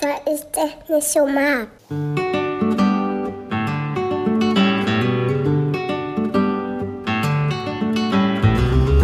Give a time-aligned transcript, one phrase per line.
[0.00, 1.68] Weil ich das nicht so mag.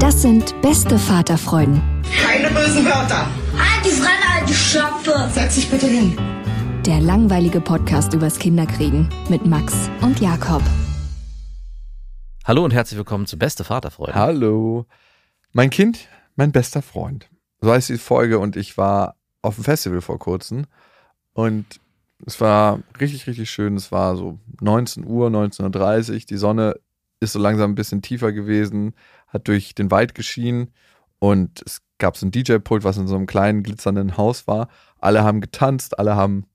[0.00, 1.82] Das sind beste Vaterfreuden.
[2.22, 3.26] Keine bösen Wörter.
[3.56, 5.30] Halt die Fremde, alte Schöpfe.
[5.32, 6.16] Setz dich bitte hin.
[6.84, 10.62] Der langweilige Podcast übers Kinderkriegen mit Max und Jakob.
[12.44, 14.14] Hallo und herzlich willkommen zu Beste Vaterfreunde.
[14.14, 14.84] Hallo.
[15.52, 17.30] Mein Kind, mein bester Freund.
[17.62, 20.66] So heißt die Folge und ich war auf dem Festival vor kurzem
[21.32, 21.80] und
[22.26, 23.76] es war richtig, richtig schön.
[23.76, 26.18] Es war so 19 Uhr, 19.30 Uhr.
[26.20, 26.76] Die Sonne
[27.20, 28.94] ist so langsam ein bisschen tiefer gewesen,
[29.28, 30.70] hat durch den Wald geschienen
[31.18, 34.68] und es gab so ein DJ-Pult, was in so einem kleinen glitzernden Haus war.
[34.98, 36.46] Alle haben getanzt, alle haben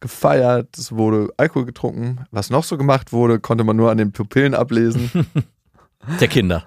[0.00, 2.24] gefeiert, es wurde Alkohol getrunken.
[2.30, 5.10] Was noch so gemacht wurde, konnte man nur an den Pupillen ablesen.
[6.20, 6.64] Der Kinder.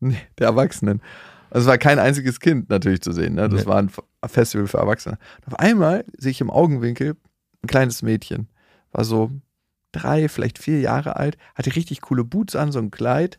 [0.00, 1.02] Nee, der Erwachsenen.
[1.50, 3.34] Also es war kein einziges Kind natürlich zu sehen.
[3.34, 3.48] Ne?
[3.48, 3.66] Das nee.
[3.66, 3.90] war ein
[4.26, 5.18] Festival für Erwachsene.
[5.38, 7.16] Und auf einmal sehe ich im Augenwinkel
[7.62, 8.48] ein kleines Mädchen.
[8.92, 9.30] War so
[9.92, 13.38] drei, vielleicht vier Jahre alt, hatte richtig coole Boots an, so ein Kleid.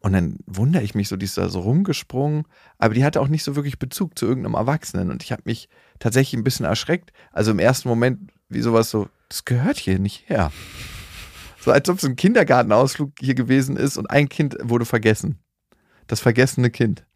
[0.00, 2.44] Und dann wundere ich mich so, die ist da so rumgesprungen,
[2.78, 5.10] aber die hatte auch nicht so wirklich Bezug zu irgendeinem Erwachsenen.
[5.10, 5.68] Und ich habe mich
[5.98, 7.12] tatsächlich ein bisschen erschreckt.
[7.32, 10.52] Also im ersten Moment wie sowas so, das gehört hier nicht her.
[11.60, 15.38] So als ob es ein Kindergartenausflug hier gewesen ist und ein Kind wurde vergessen.
[16.06, 17.06] Das vergessene Kind.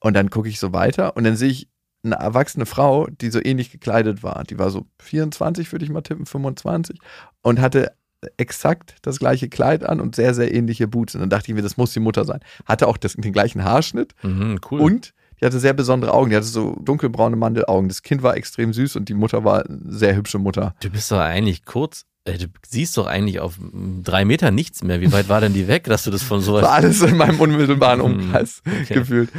[0.00, 1.68] Und dann gucke ich so weiter und dann sehe ich
[2.04, 4.44] eine erwachsene Frau, die so ähnlich gekleidet war.
[4.44, 6.98] Die war so 24, würde ich mal tippen, 25
[7.42, 7.92] und hatte
[8.36, 11.14] exakt das gleiche Kleid an und sehr, sehr ähnliche Boots.
[11.14, 12.40] Und dann dachte ich mir, das muss die Mutter sein.
[12.64, 14.14] Hatte auch das, den gleichen Haarschnitt.
[14.22, 14.80] Mhm, cool.
[14.80, 16.30] Und die hatte sehr besondere Augen.
[16.30, 17.88] Die hatte so dunkelbraune Mandelaugen.
[17.88, 20.74] Das Kind war extrem süß und die Mutter war eine sehr hübsche Mutter.
[20.80, 22.06] Du bist doch eigentlich kurz.
[22.28, 23.58] Äh, du siehst doch eigentlich auf
[24.02, 25.00] drei Meter nichts mehr.
[25.00, 26.62] Wie weit war denn die weg, dass du das von sowas.
[26.62, 28.94] War alles in meinem unmittelbaren hm, Umkreis okay.
[28.94, 29.30] gefühlt.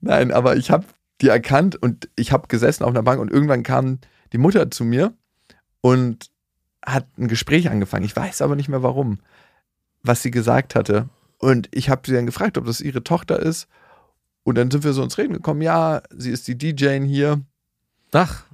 [0.00, 0.84] Nein, aber ich habe
[1.20, 3.98] die erkannt und ich habe gesessen auf einer Bank und irgendwann kam
[4.32, 5.14] die Mutter zu mir
[5.80, 6.30] und
[6.84, 8.04] hat ein Gespräch angefangen.
[8.04, 9.18] Ich weiß aber nicht mehr warum,
[10.02, 11.08] was sie gesagt hatte.
[11.38, 13.66] Und ich habe sie dann gefragt, ob das ihre Tochter ist
[14.44, 17.40] und dann sind wir so ins Reden gekommen, ja, sie ist die DJ hier.
[18.12, 18.44] Ach.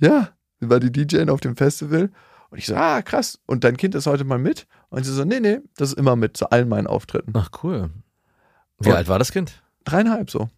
[0.00, 2.10] Ja, sie war die DJ auf dem Festival.
[2.52, 3.38] Und ich so, ah, krass.
[3.46, 4.66] Und dein Kind ist heute mal mit?
[4.90, 7.32] Und sie so, nee, nee, das ist immer mit zu allen meinen Auftritten.
[7.34, 7.88] Ach, cool.
[8.78, 9.62] Wie und alt war das Kind?
[9.84, 10.50] Dreieinhalb so.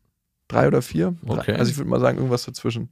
[0.49, 1.15] Drei oder vier.
[1.25, 1.55] Okay.
[1.55, 2.91] Also ich würde mal sagen, irgendwas dazwischen.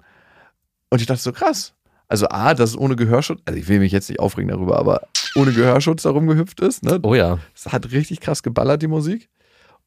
[0.88, 1.74] Und ich dachte so, krass.
[2.06, 5.08] Also A, dass es ohne Gehörschutz, also ich will mich jetzt nicht aufregen darüber, aber
[5.34, 6.84] ohne Gehörschutz da rumgehüpft ist.
[6.84, 7.00] Ne?
[7.02, 7.40] Oh ja.
[7.56, 9.28] Es hat richtig krass geballert, die Musik.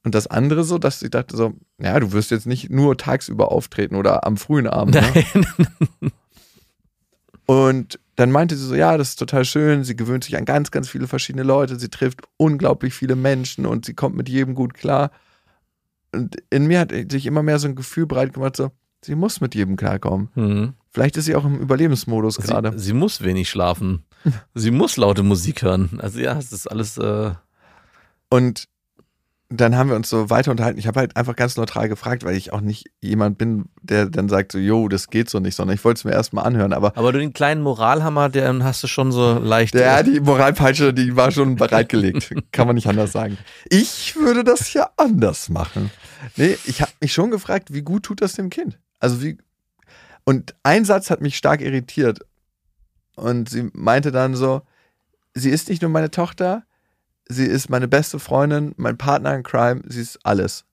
[0.03, 3.49] Und das andere so, dass ich dachte so, ja, du wirst jetzt nicht nur tagsüber
[3.53, 4.95] auftreten oder am frühen Abend.
[4.95, 6.11] Ne?
[7.45, 10.71] Und dann meinte sie so, ja, das ist total schön, sie gewöhnt sich an ganz,
[10.71, 14.73] ganz viele verschiedene Leute, sie trifft unglaublich viele Menschen und sie kommt mit jedem gut
[14.73, 15.11] klar.
[16.13, 18.71] Und in mir hat sich immer mehr so ein Gefühl breit gemacht, so,
[19.01, 20.29] sie muss mit jedem klarkommen.
[20.35, 20.73] Mhm.
[20.91, 22.71] Vielleicht ist sie auch im Überlebensmodus gerade.
[22.77, 24.05] Sie, sie, muss wenig schlafen.
[24.53, 25.99] sie muss laute Musik hören.
[25.99, 26.97] Also ja, es ist alles.
[26.97, 27.31] Äh
[28.29, 28.65] und
[29.61, 30.79] dann haben wir uns so weiter unterhalten.
[30.79, 34.29] Ich habe halt einfach ganz neutral gefragt, weil ich auch nicht jemand bin, der dann
[34.29, 36.73] sagt so, jo, das geht so nicht, sondern ich wollte es mir erstmal anhören.
[36.73, 39.75] Aber, aber du den kleinen Moralhammer, den hast du schon so leicht.
[39.75, 42.33] Ja, die Moralpeitsche, die war schon bereitgelegt.
[42.51, 43.37] Kann man nicht anders sagen.
[43.69, 45.91] Ich würde das ja anders machen.
[46.35, 48.79] Nee, ich habe mich schon gefragt, wie gut tut das dem Kind?
[48.99, 49.37] Also wie.
[50.23, 52.19] Und ein Satz hat mich stark irritiert.
[53.15, 54.63] Und sie meinte dann so,
[55.33, 56.63] sie ist nicht nur meine Tochter,
[57.27, 60.65] sie ist meine beste Freundin, mein Partner in Crime, sie ist alles.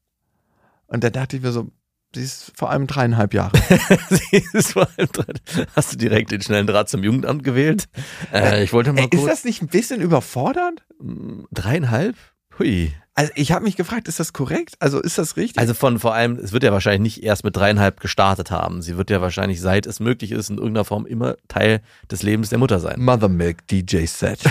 [0.86, 1.70] Und da dachte ich mir so,
[2.14, 3.56] sie ist vor allem dreieinhalb Jahre.
[4.10, 5.32] sie ist vor allem drei,
[5.74, 7.88] Hast du direkt den schnellen Draht zum Jugendamt gewählt?
[8.32, 9.22] Äh, ich wollte mal Ey, kurz.
[9.22, 10.84] Ist das nicht ein bisschen überfordernd?
[10.98, 12.16] Hm, dreieinhalb?
[12.58, 12.92] Hui.
[13.14, 14.76] Also ich habe mich gefragt, ist das korrekt?
[14.78, 15.58] Also ist das richtig?
[15.58, 18.80] Also von vor allem, es wird ja wahrscheinlich nicht erst mit dreieinhalb gestartet haben.
[18.80, 22.48] Sie wird ja wahrscheinlich, seit es möglich ist, in irgendeiner Form immer Teil des Lebens
[22.48, 23.00] der Mutter sein.
[23.00, 24.40] Mother Milk DJ Set.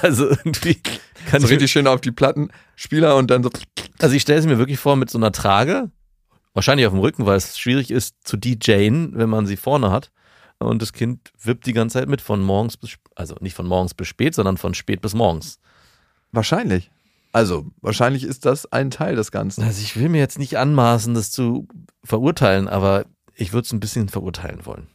[0.00, 0.80] Also irgendwie
[1.26, 3.50] kann so ich, richtig schön auf die Plattenspieler und dann so.
[3.98, 5.90] also ich stelle es mir wirklich vor mit so einer Trage,
[6.54, 10.10] wahrscheinlich auf dem Rücken, weil es schwierig ist zu DJen, wenn man sie vorne hat.
[10.58, 13.94] Und das Kind wippt die ganze Zeit mit von morgens bis, also nicht von morgens
[13.94, 15.58] bis spät, sondern von spät bis morgens.
[16.32, 16.90] Wahrscheinlich.
[17.38, 19.62] Also, wahrscheinlich ist das ein Teil des Ganzen.
[19.62, 21.68] Also ich will mir jetzt nicht anmaßen, das zu
[22.02, 24.88] verurteilen, aber ich würde es ein bisschen verurteilen wollen.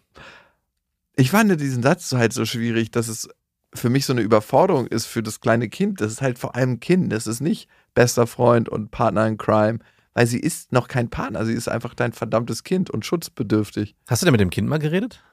[1.16, 3.30] Ich fand diesen Satz so halt so schwierig, dass es
[3.74, 6.02] für mich so eine Überforderung ist für das kleine Kind.
[6.02, 7.14] Das ist halt vor allem Kind.
[7.14, 9.80] Das ist nicht bester Freund und Partner in Crime,
[10.14, 11.46] weil sie ist noch kein Partner.
[11.46, 13.96] Sie ist einfach dein verdammtes Kind und schutzbedürftig.
[14.10, 15.24] Hast du denn mit dem Kind mal geredet?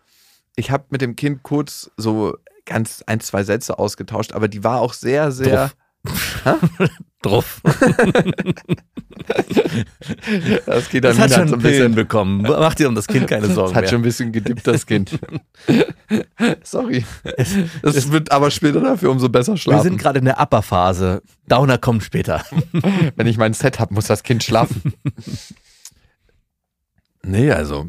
[0.55, 2.37] Ich habe mit dem Kind kurz so
[2.67, 5.73] ganz ein, zwei Sätze ausgetauscht, aber die war auch sehr, sehr.
[7.23, 7.61] Drauf.
[10.67, 11.94] Das geht dann Das hat schon so ein bisschen.
[11.94, 12.43] bekommen.
[12.43, 13.91] Mach dir um das Kind keine Sorgen Das hat mehr.
[13.91, 15.19] schon ein bisschen gedippt, das Kind.
[16.62, 17.05] Sorry.
[17.82, 19.82] Das wird aber später dafür umso besser Wir schlafen.
[19.82, 21.23] sind gerade in der Upper-Phase.
[21.49, 22.43] Downer kommt später.
[23.17, 24.94] Wenn ich mein Set habe, muss das Kind schlafen.
[27.23, 27.88] nee, also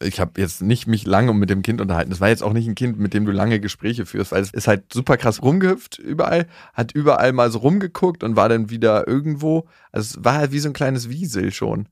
[0.00, 2.10] ich habe jetzt nicht mich lange mit dem Kind unterhalten.
[2.10, 4.52] Das war jetzt auch nicht ein Kind, mit dem du lange Gespräche führst, weil es
[4.52, 9.08] ist halt super krass rumgehüpft überall, hat überall mal so rumgeguckt und war dann wieder
[9.08, 9.66] irgendwo.
[9.90, 11.88] Also es war halt wie so ein kleines Wiesel schon.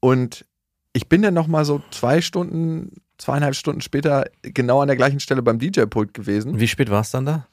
[0.00, 0.46] Und
[0.92, 5.20] ich bin dann noch mal so zwei Stunden, zweieinhalb Stunden später genau an der gleichen
[5.20, 6.58] Stelle beim DJ-Pult gewesen.
[6.58, 7.46] Wie spät war es dann da?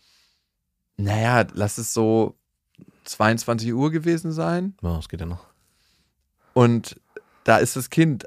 [0.97, 2.35] Naja, lass es so
[3.03, 4.75] 22 Uhr gewesen sein.
[4.81, 5.45] Oh, das geht ja noch.
[6.53, 6.99] Und
[7.43, 8.25] da ist das Kind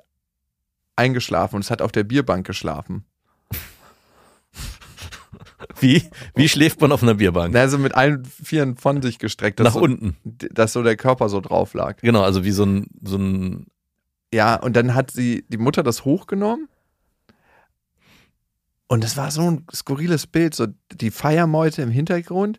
[0.98, 3.04] eingeschlafen und es hat auf der Bierbank geschlafen.
[5.80, 6.02] Wie?
[6.34, 7.54] Wie schläft man auf einer Bierbank?
[7.54, 10.16] Also mit allen Vieren von sich gestreckt, dass, Nach so, unten.
[10.24, 11.96] dass so der Körper so drauf lag.
[11.98, 13.66] Genau, also wie so ein, so ein
[14.32, 16.68] Ja, und dann hat sie, die Mutter das hochgenommen.
[18.88, 22.58] Und es war so ein skurriles Bild, so die Feiermeute im Hintergrund.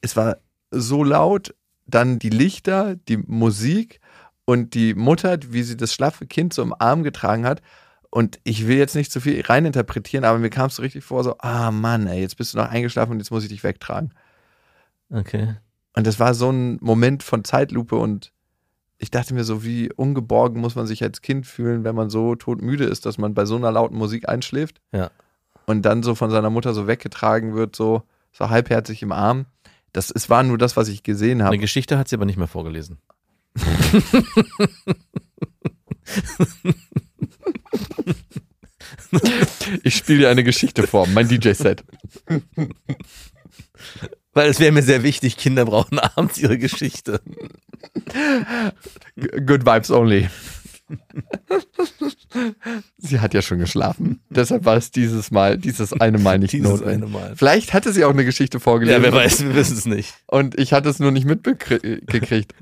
[0.00, 0.36] Es war
[0.70, 1.54] so laut,
[1.86, 3.99] dann die Lichter, die Musik
[4.50, 7.62] und die Mutter, wie sie das schlaffe Kind so im Arm getragen hat.
[8.10, 11.22] Und ich will jetzt nicht zu viel reininterpretieren, aber mir kam es so richtig vor,
[11.22, 14.12] so, ah Mann, ey, jetzt bist du noch eingeschlafen und jetzt muss ich dich wegtragen.
[15.08, 15.54] Okay.
[15.94, 18.32] Und das war so ein Moment von Zeitlupe und
[18.98, 22.34] ich dachte mir so, wie ungeborgen muss man sich als Kind fühlen, wenn man so
[22.34, 24.80] todmüde ist, dass man bei so einer lauten Musik einschläft.
[24.90, 25.12] Ja.
[25.66, 29.46] Und dann so von seiner Mutter so weggetragen wird, so, so halbherzig im Arm.
[29.92, 31.52] Das, es war nur das, was ich gesehen habe.
[31.52, 32.98] Eine Geschichte hat sie aber nicht mehr vorgelesen.
[39.82, 41.84] Ich spiele dir eine Geschichte vor, mein DJ-Set.
[44.32, 47.20] Weil es wäre mir sehr wichtig, Kinder brauchen abends ihre Geschichte.
[49.16, 50.28] Good vibes only.
[52.98, 54.20] sie hat ja schon geschlafen.
[54.28, 57.02] Deshalb war es dieses Mal, dieses eine Mal nicht Dieses notwendig.
[57.04, 57.36] eine Mal.
[57.36, 59.00] Vielleicht hatte sie auch eine Geschichte vorgelesen.
[59.00, 60.14] Ja, wer weiß, wir wissen es nicht.
[60.26, 62.54] Und ich hatte es nur nicht mitgekriegt.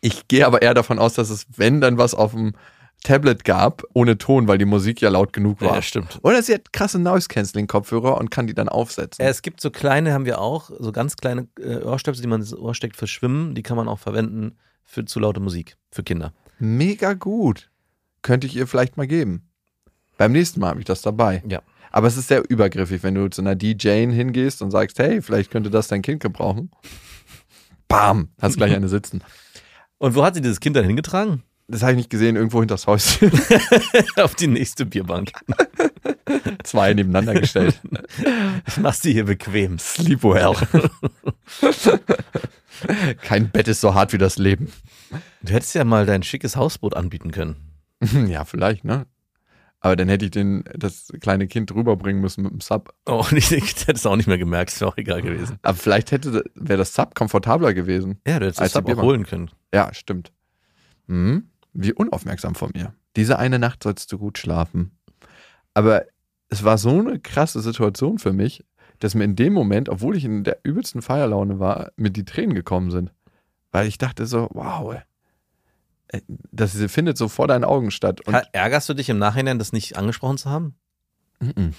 [0.00, 2.54] Ich gehe aber eher davon aus, dass es, wenn dann was auf dem
[3.02, 5.76] Tablet gab, ohne Ton, weil die Musik ja laut genug war.
[5.76, 6.18] Ja, stimmt.
[6.22, 9.24] Oder sie hat krasse Noise-Canceling-Kopfhörer und kann die dann aufsetzen.
[9.24, 12.54] Es gibt so kleine, haben wir auch, so ganz kleine äh, Ohrstöpsel, die man ins
[12.54, 13.54] Ohr steckt für Schwimmen.
[13.54, 16.32] Die kann man auch verwenden für zu laute Musik, für Kinder.
[16.58, 17.70] Mega gut.
[18.22, 19.48] Könnte ich ihr vielleicht mal geben.
[20.16, 21.42] Beim nächsten Mal habe ich das dabei.
[21.46, 21.62] Ja.
[21.92, 25.50] Aber es ist sehr übergriffig, wenn du zu einer DJ hingehst und sagst, hey, vielleicht
[25.50, 26.70] könnte das dein Kind gebrauchen.
[27.88, 29.22] Bam, hast gleich eine sitzen.
[29.98, 31.42] Und wo hat sie dieses Kind dann hingetragen?
[31.68, 33.18] Das habe ich nicht gesehen, irgendwo hinters Haus.
[34.16, 35.32] Auf die nächste Bierbank.
[36.62, 37.80] Zwei nebeneinander gestellt.
[38.66, 39.78] Ich mach's dir hier bequem.
[39.78, 40.54] Sleep well.
[43.22, 44.72] Kein Bett ist so hart wie das Leben.
[45.42, 47.56] Du hättest ja mal dein schickes Hausboot anbieten können.
[48.28, 49.06] Ja, vielleicht, ne?
[49.86, 52.92] Aber dann hätte ich den, das kleine Kind rüberbringen müssen mit dem Sub.
[53.06, 55.60] Oh, ich, ich hätte es auch nicht mehr gemerkt, ist auch egal gewesen.
[55.62, 58.20] Aber vielleicht hätte, wäre das Sub komfortabler gewesen.
[58.26, 59.48] Ja, du hättest Als das Sub auch holen können.
[59.72, 60.32] Ja, stimmt.
[61.06, 61.50] Hm?
[61.72, 62.94] Wie unaufmerksam von mir.
[63.14, 64.98] Diese eine Nacht sollst du gut schlafen.
[65.72, 66.04] Aber
[66.48, 68.64] es war so eine krasse Situation für mich,
[68.98, 72.56] dass mir in dem Moment, obwohl ich in der übelsten Feierlaune war, mir die Tränen
[72.56, 73.12] gekommen sind.
[73.70, 75.02] Weil ich dachte so, wow, ey.
[76.08, 78.20] Äh, das findet so vor deinen Augen statt.
[78.22, 80.74] Und Ärgerst du dich im Nachhinein, das nicht angesprochen zu haben?
[81.40, 81.74] Mhm.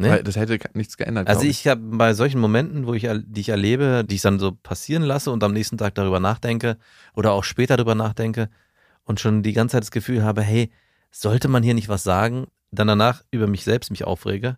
[0.00, 0.10] Nee?
[0.10, 1.26] Weil das hätte nichts geändert.
[1.26, 4.38] Also glaub ich habe bei solchen Momenten, wo ich, die ich erlebe, die ich dann
[4.38, 6.78] so passieren lasse und am nächsten Tag darüber nachdenke
[7.14, 8.48] oder auch später darüber nachdenke
[9.04, 10.70] und schon die ganze Zeit das Gefühl habe, hey,
[11.10, 14.56] sollte man hier nicht was sagen, dann danach über mich selbst mich aufrege,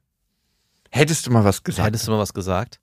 [0.91, 1.87] Hättest du mal was gesagt?
[1.87, 2.81] hättest du mal was gesagt.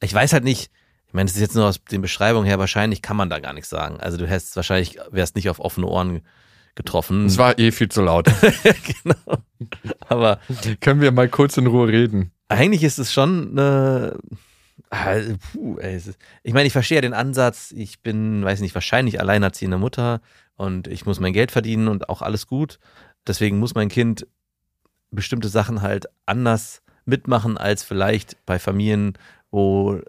[0.00, 0.70] Ich weiß halt nicht,
[1.14, 3.52] Ich meine, das ist jetzt nur aus den Beschreibungen her, wahrscheinlich kann man da gar
[3.52, 4.00] nichts sagen.
[4.00, 6.22] Also du hättest wahrscheinlich, wärst nicht auf offene Ohren
[6.74, 7.26] getroffen.
[7.26, 8.26] Es war eh viel zu laut.
[9.04, 9.38] genau.
[10.08, 10.40] Aber
[10.80, 12.32] Können wir mal kurz in Ruhe reden?
[12.48, 14.18] eigentlich ist es schon eine.
[14.90, 15.14] Ah,
[15.52, 18.74] puh, ey, es ist, ich meine, ich verstehe ja den Ansatz, ich bin, weiß nicht,
[18.74, 20.20] wahrscheinlich alleinerziehende Mutter
[20.56, 22.80] und ich muss mein Geld verdienen und auch alles gut.
[23.24, 24.26] Deswegen muss mein Kind
[25.12, 29.16] bestimmte Sachen halt anders mitmachen als vielleicht bei Familien,
[29.52, 30.00] wo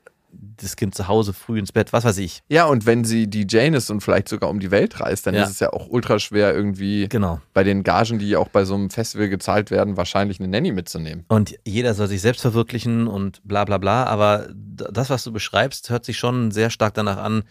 [0.57, 2.41] das Kind zu Hause früh ins Bett, was weiß ich.
[2.49, 5.35] Ja, und wenn sie die Jane ist und vielleicht sogar um die Welt reist, dann
[5.35, 5.43] Ja.
[5.43, 7.41] ist es ja auch ultra schwer, irgendwie Genau.
[7.53, 11.25] bei den Gagen, die auch bei so einem Festival gezahlt werden, wahrscheinlich eine Nanny mitzunehmen.
[11.27, 14.05] Und jeder soll sich selbst verwirklichen und bla bla bla.
[14.05, 17.43] Aber das, was du beschreibst, hört sich schon sehr stark danach an,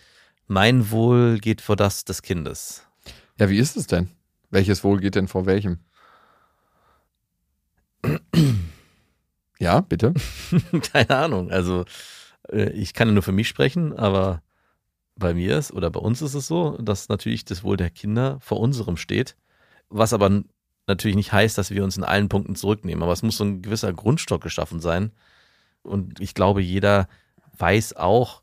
[0.46, 2.82] mein Wohl geht vor das des Kindes.
[3.38, 4.08] Ja, wie ist es denn?
[4.50, 5.78] Welches Wohl geht denn vor welchem?
[9.60, 10.12] Ja, bitte.
[10.92, 11.50] Keine Ahnung.
[11.50, 11.84] Also
[12.52, 14.42] ich kann ja nur für mich sprechen, aber
[15.16, 18.38] bei mir ist oder bei uns ist es so, dass natürlich das Wohl der Kinder
[18.40, 19.36] vor unserem steht.
[19.88, 20.42] Was aber
[20.86, 23.02] natürlich nicht heißt, dass wir uns in allen Punkten zurücknehmen.
[23.02, 25.12] Aber es muss so ein gewisser Grundstock geschaffen sein.
[25.82, 27.08] Und ich glaube, jeder
[27.56, 28.42] weiß auch,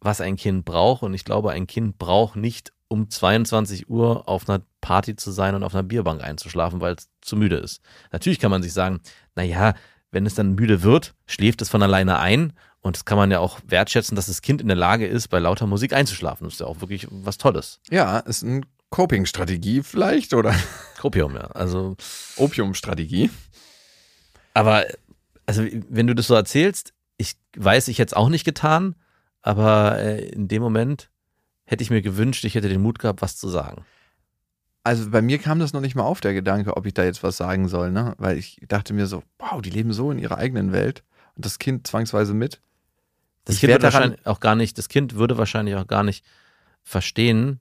[0.00, 1.02] was ein Kind braucht.
[1.02, 5.54] Und ich glaube, ein Kind braucht nicht um 22 Uhr auf einer Party zu sein
[5.54, 7.80] und auf einer Bierbank einzuschlafen, weil es zu müde ist.
[8.10, 9.00] Natürlich kann man sich sagen,
[9.34, 9.74] naja,
[10.10, 12.52] wenn es dann müde wird, schläft es von alleine ein.
[12.82, 15.38] Und das kann man ja auch wertschätzen, dass das Kind in der Lage ist, bei
[15.38, 16.44] lauter Musik einzuschlafen.
[16.44, 17.80] Das ist ja auch wirklich was Tolles.
[17.90, 20.54] Ja, ist eine Coping-Strategie vielleicht oder
[21.00, 21.46] Kopium, ja.
[21.52, 21.96] Also,
[22.36, 23.30] Opium-Strategie.
[24.54, 24.84] aber,
[25.46, 28.96] also, wenn du das so erzählst, ich weiß, ich hätte es auch nicht getan,
[29.42, 31.08] aber äh, in dem Moment
[31.64, 33.84] hätte ich mir gewünscht, ich hätte den Mut gehabt, was zu sagen.
[34.84, 37.22] Also bei mir kam das noch nicht mal auf, der Gedanke, ob ich da jetzt
[37.22, 38.14] was sagen soll, ne?
[38.18, 41.04] Weil ich dachte mir so, wow, die leben so in ihrer eigenen Welt
[41.36, 42.60] und das Kind zwangsweise mit.
[43.44, 46.24] Das Kind würde daran- wahrscheinlich auch gar nicht, das Kind würde wahrscheinlich auch gar nicht
[46.82, 47.60] verstehen,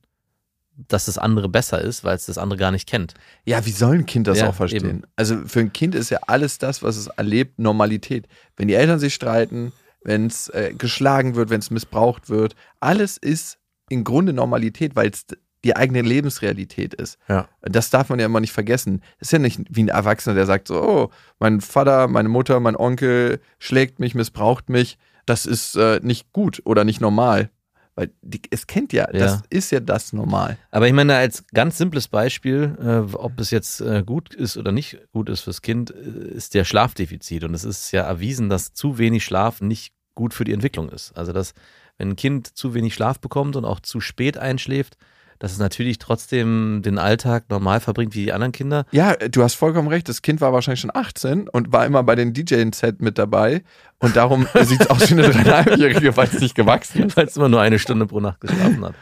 [0.87, 3.13] dass das andere besser ist, weil es das andere gar nicht kennt.
[3.45, 4.85] Ja, wie soll ein Kind das Ja, auch verstehen?
[4.85, 5.01] eben.
[5.15, 8.27] Also für ein Kind ist ja alles das, was es erlebt, Normalität.
[8.57, 9.73] Wenn die Eltern sich streiten,
[10.03, 13.59] wenn es äh, geschlagen wird, wenn es missbraucht wird, alles ist
[13.89, 15.25] im Grunde Normalität, weil es
[15.63, 17.19] die eigene Lebensrealität ist.
[17.27, 17.47] Ja.
[17.61, 19.03] Das darf man ja immer nicht vergessen.
[19.19, 22.59] Es ist ja nicht wie ein Erwachsener, der sagt so, oh, mein Vater, meine Mutter,
[22.59, 24.97] mein Onkel schlägt mich, missbraucht mich.
[25.31, 27.49] Das ist äh, nicht gut oder nicht normal.
[27.95, 29.19] Weil die, es kennt ja, Ja.
[29.19, 30.57] das ist ja das normal.
[30.71, 34.71] Aber ich meine, als ganz simples Beispiel, äh, ob es jetzt äh, gut ist oder
[34.71, 37.43] nicht gut ist fürs Kind, äh, ist der Schlafdefizit.
[37.43, 41.11] Und es ist ja erwiesen, dass zu wenig Schlaf nicht gut für die Entwicklung ist.
[41.17, 41.53] Also, dass
[41.97, 44.97] wenn ein Kind zu wenig Schlaf bekommt und auch zu spät einschläft,
[45.41, 48.85] dass es natürlich trotzdem den Alltag normal verbringt wie die anderen Kinder.
[48.91, 50.07] Ja, du hast vollkommen recht.
[50.07, 53.63] Das Kind war wahrscheinlich schon 18 und war immer bei den DJ-Set mit dabei.
[53.97, 57.17] Und darum sieht es aus wie eine dreieinhalbjährige, weil es nicht gewachsen ist.
[57.17, 58.93] weil es immer nur eine Stunde pro Nacht geschlafen hat.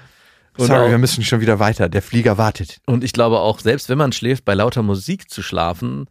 [0.57, 1.89] Und Sorry, auch- wir müssen schon wieder weiter.
[1.89, 2.77] Der Flieger wartet.
[2.85, 6.05] Und ich glaube auch, selbst wenn man schläft, bei lauter Musik zu schlafen,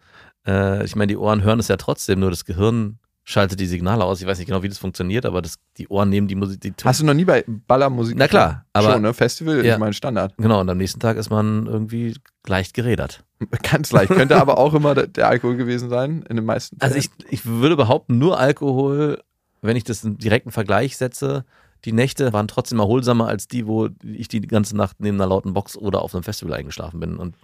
[0.46, 2.98] äh, ich meine, die Ohren hören es ja trotzdem, nur das Gehirn
[3.30, 4.22] schaltet die Signale aus.
[4.22, 6.72] Ich weiß nicht genau, wie das funktioniert, aber das, die Ohren nehmen die Musik, die
[6.82, 8.16] Hast du noch nie bei Ballermusik?
[8.16, 9.12] Na klar, aber- Schon, ne?
[9.12, 9.74] Festival, Ja.
[9.74, 10.32] ich meine Standard.
[10.38, 12.14] Genau, und am nächsten Tag ist man irgendwie
[12.46, 13.24] leicht gerädert.
[13.70, 14.10] Ganz leicht.
[14.10, 16.90] Könnte aber auch immer der, der Alkohol gewesen sein, in den meisten Fällen.
[16.94, 19.20] Also ich, ich würde behaupten, nur Alkohol,
[19.60, 21.44] wenn ich das in direkten Vergleich setze,
[21.84, 25.52] die Nächte waren trotzdem erholsamer als die, wo ich die ganze Nacht neben einer lauten
[25.52, 27.34] Box oder auf einem Festival eingeschlafen bin und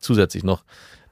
[0.00, 0.64] zusätzlich noch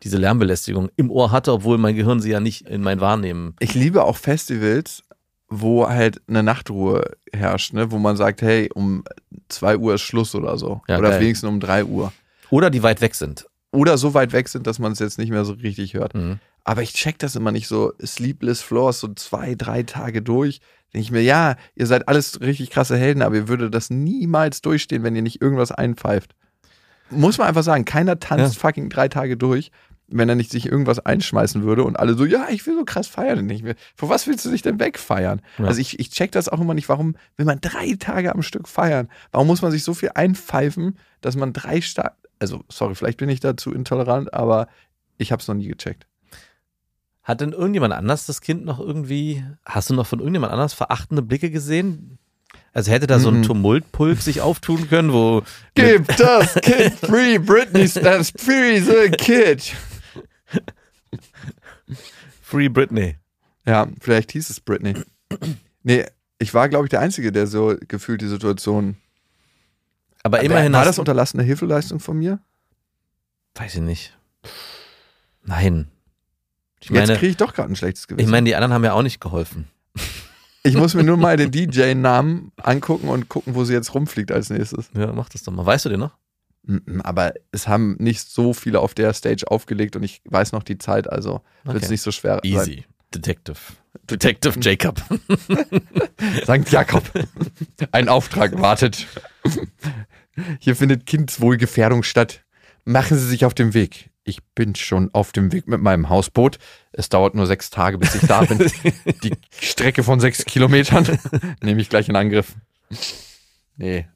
[0.03, 3.55] diese Lärmbelästigung im Ohr hatte, obwohl mein Gehirn sie ja nicht in mein Wahrnehmen.
[3.61, 5.03] ich liebe auch Festivals,
[5.49, 7.91] wo halt eine Nachtruhe herrscht, ne?
[7.91, 9.05] wo man sagt, hey, um
[9.49, 10.83] 2 Uhr ist Schluss oder so.
[10.89, 11.21] Ja, oder geil.
[11.21, 12.13] wenigstens um 3 Uhr.
[12.51, 13.47] Oder die weit weg sind.
[13.71, 16.15] Oder so weit weg sind, dass man es jetzt nicht mehr so richtig hört.
[16.15, 16.39] Mhm.
[16.65, 17.93] Aber ich check das immer nicht so.
[18.05, 20.61] Sleepless Floors, so zwei, drei Tage durch.
[20.93, 24.63] Denke ich mir, ja, ihr seid alles richtig krasse Helden, aber ihr würdet das niemals
[24.63, 26.35] durchstehen, wenn ihr nicht irgendwas einpfeift.
[27.11, 29.71] Muss man einfach sagen, keiner tanzt fucking drei Tage durch,
[30.09, 33.07] wenn er nicht sich irgendwas einschmeißen würde und alle so, ja, ich will so krass
[33.07, 33.49] feiern.
[33.51, 35.43] Ich mir, vor was willst du dich denn wegfeiern?
[35.59, 35.67] Ja.
[35.67, 38.69] Also ich, ich check das auch immer nicht, warum will man drei Tage am Stück
[38.69, 39.09] feiern?
[39.33, 43.29] Warum muss man sich so viel einpfeifen, dass man drei Sta also sorry, vielleicht bin
[43.29, 44.69] ich da zu intolerant, aber
[45.17, 46.07] ich habe es noch nie gecheckt.
[47.23, 51.23] Hat denn irgendjemand anders das Kind noch irgendwie, hast du noch von irgendjemand anders verachtende
[51.23, 52.19] Blicke gesehen?
[52.73, 53.43] Also hätte da so ein Mhm.
[53.43, 55.43] Tumultpulk sich auftun können, wo
[55.75, 59.75] Give das Kid free, Britney stands free the kid.
[62.43, 63.17] Free Britney.
[63.67, 64.95] Ja, vielleicht hieß es Britney.
[65.83, 66.07] Nee,
[66.39, 68.97] ich war, glaube ich, der Einzige, der so gefühlt die Situation.
[70.23, 72.41] Aber immerhin war das unterlassene Hilfeleistung von mir?
[73.55, 74.17] Weiß ich nicht.
[75.43, 75.89] Nein.
[76.81, 78.25] Ich Jetzt meine, kriege ich doch gerade ein schlechtes Gewissen.
[78.27, 79.69] ich meine, die anderen haben ja auch nicht geholfen.
[80.63, 84.51] Ich muss mir nur mal den DJ-Namen angucken und gucken, wo sie jetzt rumfliegt als
[84.51, 84.91] nächstes.
[84.95, 85.67] Ja, mach das doch mal.
[85.67, 86.17] Weißt du den noch?
[87.03, 90.79] Aber es haben nicht so viele auf der Stage aufgelegt und ich weiß noch die
[90.79, 91.93] Zeit, also wird es Okay.
[91.93, 92.53] nicht so schwer sein.
[92.53, 92.85] Easy.
[93.15, 93.57] Detective.
[94.11, 95.03] Detective Jacob.
[96.45, 97.11] Sankt Jakob.
[97.91, 99.07] Ein Auftrag wartet.
[100.61, 102.45] Hier findet Kindswohlgefährdung statt.
[102.85, 104.11] Machen Sie sich auf den Weg.
[104.25, 106.59] Ich bin schon auf dem Weg mit meinem Hausboot.
[106.93, 108.59] Es dauert nur sechs Tage, bis ich da bin.
[109.23, 111.19] Die Strecke von sechs Kilometern
[111.63, 112.55] nehme ich gleich in Angriff.
[113.77, 114.07] Nee.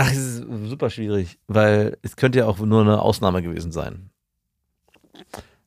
[0.00, 4.10] Ach, es ist super schwierig, weil es könnte ja auch nur eine Ausnahme gewesen sein.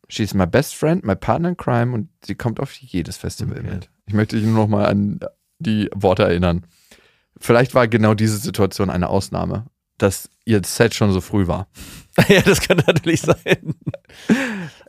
[0.07, 3.69] She's my best friend, my partner in crime und sie kommt auf jedes Festival Okay.
[3.75, 3.89] mit.
[4.05, 5.19] Ich möchte dich nur noch mal an
[5.59, 6.65] die Worte erinnern.
[7.37, 9.65] Vielleicht war genau diese Situation eine Ausnahme,
[9.97, 11.67] dass ihr Set schon so früh war.
[12.27, 13.75] ja, das könnte natürlich sein.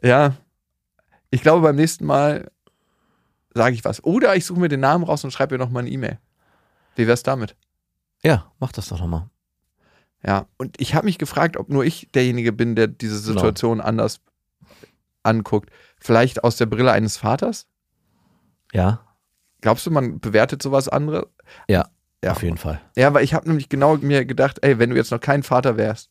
[0.02, 0.34] Ja,
[1.30, 2.50] ich glaube, beim nächsten Mal
[3.54, 4.02] sage ich was.
[4.04, 6.18] Oder ich suche mir den Namen raus und schreibe ihr noch mal eine E-Mail.
[6.96, 7.56] Wie wär's damit?
[8.24, 9.28] Ja, mach das doch nochmal.
[10.24, 13.32] Ja, und ich habe mich gefragt, ob nur ich derjenige bin, der diese Genau.
[13.40, 14.20] Situation anders
[15.22, 15.70] anguckt.
[15.98, 17.66] Vielleicht aus der Brille eines Vaters?
[18.72, 19.00] Ja,
[19.62, 21.28] Glaubst du, man bewertet sowas andere?
[21.68, 21.88] Ja,
[22.22, 22.32] ja.
[22.32, 22.80] auf jeden Fall.
[22.96, 25.76] Ja, weil ich habe nämlich genau mir gedacht, ey, wenn du jetzt noch kein Vater
[25.76, 26.10] wärst,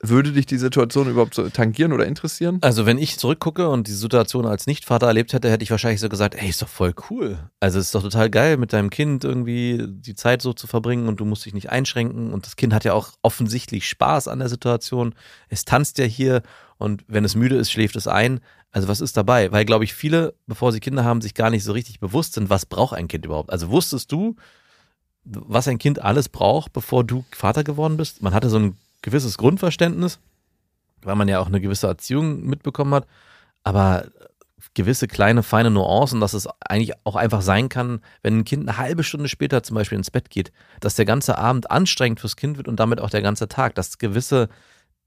[0.00, 2.58] würde dich die Situation überhaupt so tangieren oder interessieren?
[2.60, 6.08] Also wenn ich zurückgucke und die Situation als Nichtvater erlebt hätte, hätte ich wahrscheinlich so
[6.08, 7.38] gesagt, ey, ist doch voll cool.
[7.60, 11.08] Also es ist doch total geil, mit deinem Kind irgendwie die Zeit so zu verbringen
[11.08, 14.38] und du musst dich nicht einschränken und das Kind hat ja auch offensichtlich Spaß an
[14.38, 15.14] der Situation.
[15.48, 16.42] Es tanzt ja hier
[16.76, 18.40] und wenn es müde ist, schläft es ein.
[18.72, 19.50] Also was ist dabei?
[19.52, 22.50] Weil, glaube ich, viele, bevor sie Kinder haben, sich gar nicht so richtig bewusst sind,
[22.50, 23.50] was braucht ein Kind überhaupt.
[23.50, 24.36] Also wusstest du,
[25.24, 28.22] was ein Kind alles braucht, bevor du Vater geworden bist?
[28.22, 30.18] Man hatte so ein gewisses Grundverständnis,
[31.02, 33.06] weil man ja auch eine gewisse Erziehung mitbekommen hat,
[33.62, 34.06] aber
[34.74, 38.78] gewisse kleine, feine Nuancen, dass es eigentlich auch einfach sein kann, wenn ein Kind eine
[38.78, 42.56] halbe Stunde später zum Beispiel ins Bett geht, dass der ganze Abend anstrengend fürs Kind
[42.56, 44.48] wird und damit auch der ganze Tag, dass gewisse,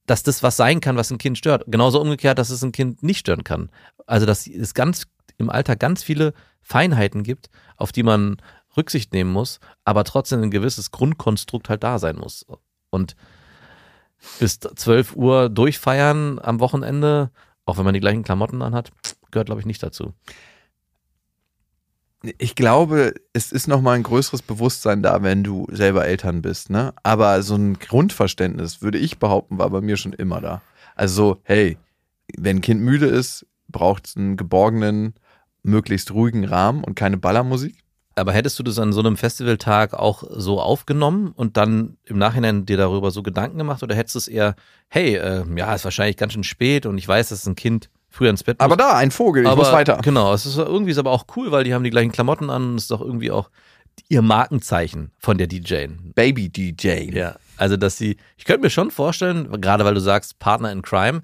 [0.06, 1.66] dass das was sein kann, was ein Kind stört.
[1.68, 3.70] Genauso umgekehrt, dass es ein Kind nicht stören kann.
[4.08, 5.06] Also, dass es ganz
[5.38, 8.38] im Alltag ganz viele Feinheiten gibt, auf die man
[8.76, 12.46] Rücksicht nehmen muss, aber trotzdem ein gewisses Grundkonstrukt halt da sein muss.
[12.90, 13.16] Und
[14.40, 17.32] bis 12 Uhr durchfeiern am Wochenende,
[17.66, 18.92] auch wenn man die gleichen Klamotten anhat,
[19.32, 20.14] gehört, glaube ich, nicht dazu.
[22.38, 26.70] Ich glaube, es ist noch mal ein größeres Bewusstsein da, wenn du selber Eltern bist,
[26.70, 26.94] ne?
[27.02, 30.62] Aber so ein Grundverständnis, würde ich behaupten, war bei mir schon immer da.
[30.96, 31.78] Also, so, hey,
[32.38, 35.14] wenn ein Kind müde ist, braucht es einen geborgenen,
[35.64, 37.78] möglichst ruhigen Rahmen und keine Ballermusik.
[38.20, 42.66] Aber hättest du das an so einem Festivaltag auch so aufgenommen und dann im Nachhinein
[42.66, 44.56] dir darüber so Gedanken gemacht oder hättest du es eher,
[44.90, 48.30] hey, äh, ja, ist wahrscheinlich ganz schön spät und ich weiß, dass ein Kind früher
[48.30, 48.66] ins Bett muss.
[48.66, 50.00] Aber da, ein Vogel, ich aber, muss weiter.
[50.04, 52.72] Genau, es ist irgendwie ist aber auch cool, weil die haben die gleichen Klamotten an
[52.72, 53.50] und es ist doch irgendwie auch
[54.08, 55.88] ihr Markenzeichen von der DJ.
[56.16, 57.12] Baby DJ.
[57.12, 60.82] Ja, also dass sie, ich könnte mir schon vorstellen, gerade weil du sagst Partner in
[60.82, 61.22] Crime,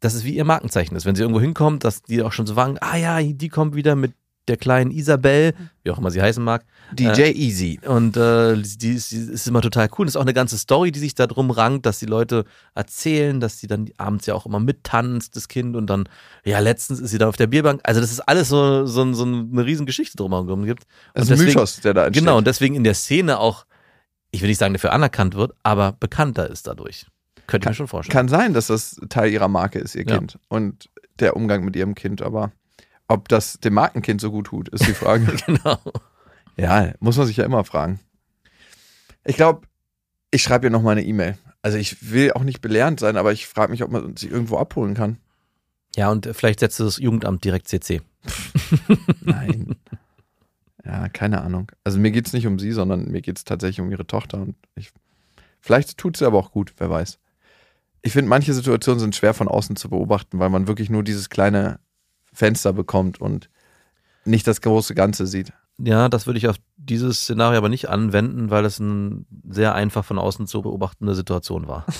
[0.00, 1.06] dass es wie ihr Markenzeichen ist.
[1.06, 3.94] Wenn sie irgendwo hinkommt, dass die auch schon so wagen, ah ja, die kommt wieder
[3.94, 4.12] mit
[4.48, 6.64] der kleinen Isabel, wie auch immer sie heißen mag.
[6.92, 7.80] DJ Easy.
[7.86, 10.00] Und äh, die, ist, die ist immer total cool.
[10.02, 12.44] Und es ist auch eine ganze Story, die sich da drum rankt, dass die Leute
[12.74, 15.76] erzählen, dass sie dann abends ja auch immer mittanzt, das Kind.
[15.76, 16.08] Und dann,
[16.44, 17.80] ja, letztens ist sie da auf der Bierbank.
[17.84, 20.84] Also das ist alles so, so, so eine riesen Geschichte drumherum gibt.
[21.14, 22.22] Das ist ein deswegen- Mythos, der da entsteht.
[22.22, 23.64] Genau, und deswegen in der Szene auch,
[24.30, 27.06] ich will nicht sagen, dafür anerkannt wird, aber bekannter ist dadurch.
[27.46, 28.12] Könnte ich mir schon vorstellen.
[28.14, 30.18] Kann sein, dass das Teil ihrer Marke ist, ihr Ja.
[30.18, 30.38] Kind.
[30.48, 32.20] Und der Umgang mit ihrem Kind.
[32.22, 32.52] Aber
[33.08, 35.26] ob das dem Markenkind so gut tut, ist die Frage.
[35.46, 35.78] genau.
[36.56, 38.00] ja, muss man sich ja immer fragen.
[39.24, 39.66] Ich glaube,
[40.30, 41.38] ich schreibe ihr noch mal eine E-Mail.
[41.62, 44.58] Also ich will auch nicht belehrend sein, aber ich frage mich, ob man sich irgendwo
[44.58, 45.18] abholen kann.
[45.96, 48.02] Ja, und vielleicht setzt du das Jugendamt direkt CC.
[49.20, 49.76] Nein.
[50.84, 51.70] ja, keine Ahnung.
[51.84, 54.38] Also mir geht es nicht um sie, sondern mir geht es tatsächlich um ihre Tochter.
[54.42, 54.90] Und ich,
[55.60, 57.18] vielleicht tut sie aber auch gut, wer weiß.
[58.02, 61.30] Ich finde, manche Situationen sind schwer von außen zu beobachten, weil man wirklich nur dieses
[61.30, 61.78] kleine
[62.34, 63.48] Fenster bekommt und
[64.24, 65.52] nicht das große Ganze sieht.
[65.78, 70.04] Ja, das würde ich auf dieses Szenario aber nicht anwenden, weil es eine sehr einfach
[70.04, 71.86] von außen zu beobachtende Situation war.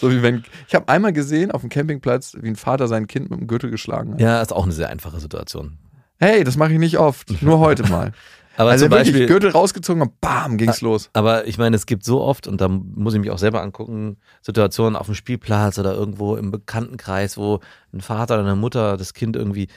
[0.00, 0.42] So wie wenn.
[0.66, 3.70] Ich habe einmal gesehen auf dem Campingplatz, wie ein Vater sein Kind mit dem Gürtel
[3.70, 4.20] geschlagen hat.
[4.20, 5.76] Ja, ist auch eine sehr einfache Situation.
[6.18, 7.42] Hey, das mache ich nicht oft.
[7.42, 8.12] Nur heute mal.
[8.60, 11.08] Aber also zum wirklich Beispiel, Gürtel rausgezogen und bam, ging's los.
[11.14, 14.18] aber ich meine, es gibt so oft, und da muss ich mich auch selber angucken,
[14.42, 17.60] Situationen auf dem Spielplatz oder irgendwo im Bekanntenkreis, wo
[17.94, 19.68] ein Vater oder eine Mutter das Kind irgendwie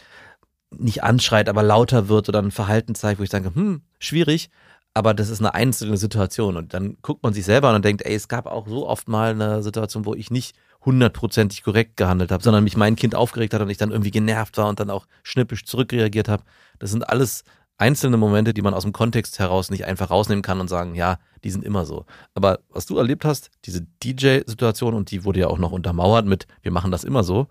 [0.78, 4.50] nicht anschreit, aber lauter wird oder ein Verhalten zeigt, wo ich sage, hm, schwierig,
[4.94, 6.58] aber das ist eine einzelne Situation.
[6.58, 9.08] Und dann guckt man sich selber an und denkt, ey, es gab auch so oft
[9.08, 13.54] mal eine Situation, wo ich nicht hundertprozentig korrekt gehandelt habe, sondern mich mein Kind aufgeregt
[13.54, 16.44] hat und ich dann irgendwie genervt war und dann auch schnippisch zurückreagiert habe.
[16.80, 17.46] Das sind alles
[17.78, 21.18] einzelne Momente, die man aus dem Kontext heraus nicht einfach rausnehmen kann und sagen, ja,
[21.44, 22.06] die sind immer so.
[22.34, 26.48] Aber was du erlebt hast, diese DJ-Situation und die wurde ja auch noch untermauert mit,
[26.62, 27.48] wir machen das immer so,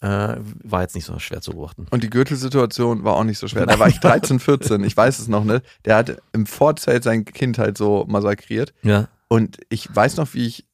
[0.00, 1.86] äh, war jetzt nicht so schwer zu beobachten.
[1.90, 3.66] Und die Gürtelsituation war auch nicht so schwer.
[3.66, 5.64] Da war ich 13, 14, ich weiß es noch nicht.
[5.84, 8.74] Der hat im Vorzelt sein Kind halt so massakriert.
[8.82, 9.08] Ja.
[9.28, 10.66] Und ich weiß noch, wie ich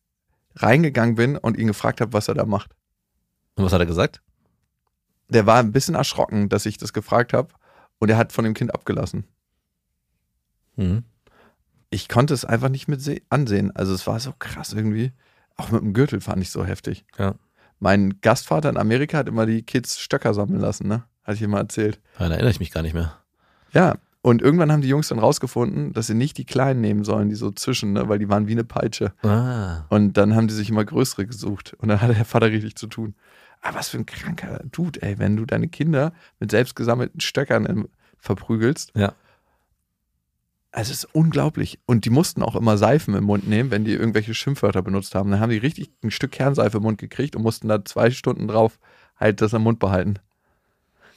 [0.56, 2.72] reingegangen bin und ihn gefragt habe, was er da macht.
[3.54, 4.20] Und was hat er gesagt?
[5.28, 7.48] Der war ein bisschen erschrocken, dass ich das gefragt habe.
[8.00, 9.24] Und er hat von dem Kind abgelassen.
[10.76, 11.04] Mhm.
[11.90, 13.74] Ich konnte es einfach nicht mit se- ansehen.
[13.74, 15.12] Also es war so krass irgendwie.
[15.56, 17.04] Auch mit dem Gürtel fand ich so heftig.
[17.18, 17.34] Ja.
[17.78, 21.04] Mein Gastvater in Amerika hat immer die Kids Stöcker sammeln lassen, ne?
[21.24, 22.00] Hatte ich ihm mal erzählt.
[22.16, 23.16] Daran erinnere ich mich gar nicht mehr.
[23.72, 23.96] Ja.
[24.22, 27.34] Und irgendwann haben die Jungs dann rausgefunden, dass sie nicht die kleinen nehmen sollen, die
[27.36, 28.06] so zwischen, ne?
[28.08, 29.12] weil die waren wie eine Peitsche.
[29.22, 29.84] Ah.
[29.88, 31.74] Und dann haben die sich immer größere gesucht.
[31.78, 33.14] Und dann hatte der Vater richtig zu tun.
[33.60, 37.66] Aber was für ein kranker Dude, ey, wenn du deine Kinder mit selbst gesammelten Stöckern
[37.68, 38.92] ähm, verprügelst.
[38.94, 39.14] Ja.
[40.72, 41.80] Also es ist unglaublich.
[41.84, 45.30] Und die mussten auch immer Seifen im Mund nehmen, wenn die irgendwelche Schimpfwörter benutzt haben.
[45.30, 48.48] Dann haben die richtig ein Stück Kernseife im Mund gekriegt und mussten da zwei Stunden
[48.48, 48.78] drauf
[49.16, 50.18] halt das am Mund behalten.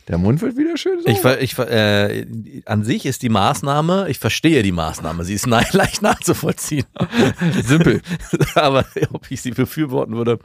[0.07, 1.41] Der Mund wird wieder schön sauber.
[1.41, 2.25] Ich, ich, äh,
[2.65, 6.85] an sich ist die Maßnahme, ich verstehe die Maßnahme, sie ist nein, leicht nachzuvollziehen.
[7.63, 8.01] Simpel.
[8.55, 10.39] Aber ob ich sie befürworten würde,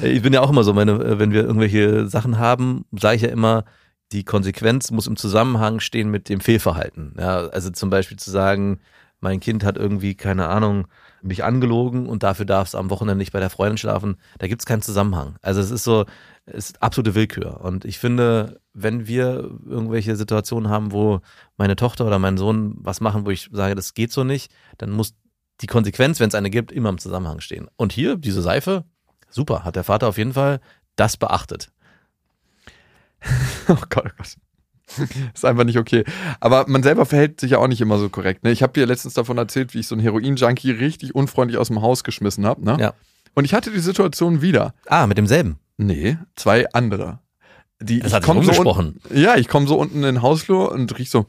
[0.00, 3.16] äh, ich bin ja auch immer so, meine, äh, wenn wir irgendwelche Sachen haben, sage
[3.16, 3.64] ich ja immer,
[4.12, 7.14] die Konsequenz muss im Zusammenhang stehen mit dem Fehlverhalten.
[7.18, 8.80] Ja, also zum Beispiel zu sagen,
[9.20, 10.86] mein Kind hat irgendwie, keine Ahnung,
[11.22, 14.16] mich angelogen und dafür darf es am Wochenende nicht bei der Freundin schlafen.
[14.38, 15.36] Da gibt es keinen Zusammenhang.
[15.42, 16.04] Also es ist so,
[16.44, 17.60] es ist absolute Willkür.
[17.62, 21.20] Und ich finde, wenn wir irgendwelche Situationen haben, wo
[21.56, 24.90] meine Tochter oder mein Sohn was machen, wo ich sage, das geht so nicht, dann
[24.90, 25.14] muss
[25.62, 27.68] die Konsequenz, wenn es eine gibt, immer im Zusammenhang stehen.
[27.76, 28.84] Und hier, diese Seife,
[29.30, 30.60] super, hat der Vater auf jeden Fall
[30.94, 31.72] das beachtet.
[33.68, 34.36] Oh Gott, oh Gott.
[35.34, 36.04] Ist einfach nicht okay.
[36.38, 38.44] Aber man selber verhält sich ja auch nicht immer so korrekt.
[38.44, 38.52] Ne?
[38.52, 41.82] Ich habe dir letztens davon erzählt, wie ich so einen Heroin-Junkie richtig unfreundlich aus dem
[41.82, 42.64] Haus geschmissen habe.
[42.64, 42.76] Ne?
[42.78, 42.94] Ja.
[43.34, 44.74] Und ich hatte die Situation wieder.
[44.86, 45.58] Ah, mit demselben.
[45.76, 47.18] Nee, zwei andere.
[47.80, 49.00] Die, Das ich hat sich komm so rumgesprochen.
[49.04, 51.26] unten, Ja, ich komme so unten in den Hausflur und riech so,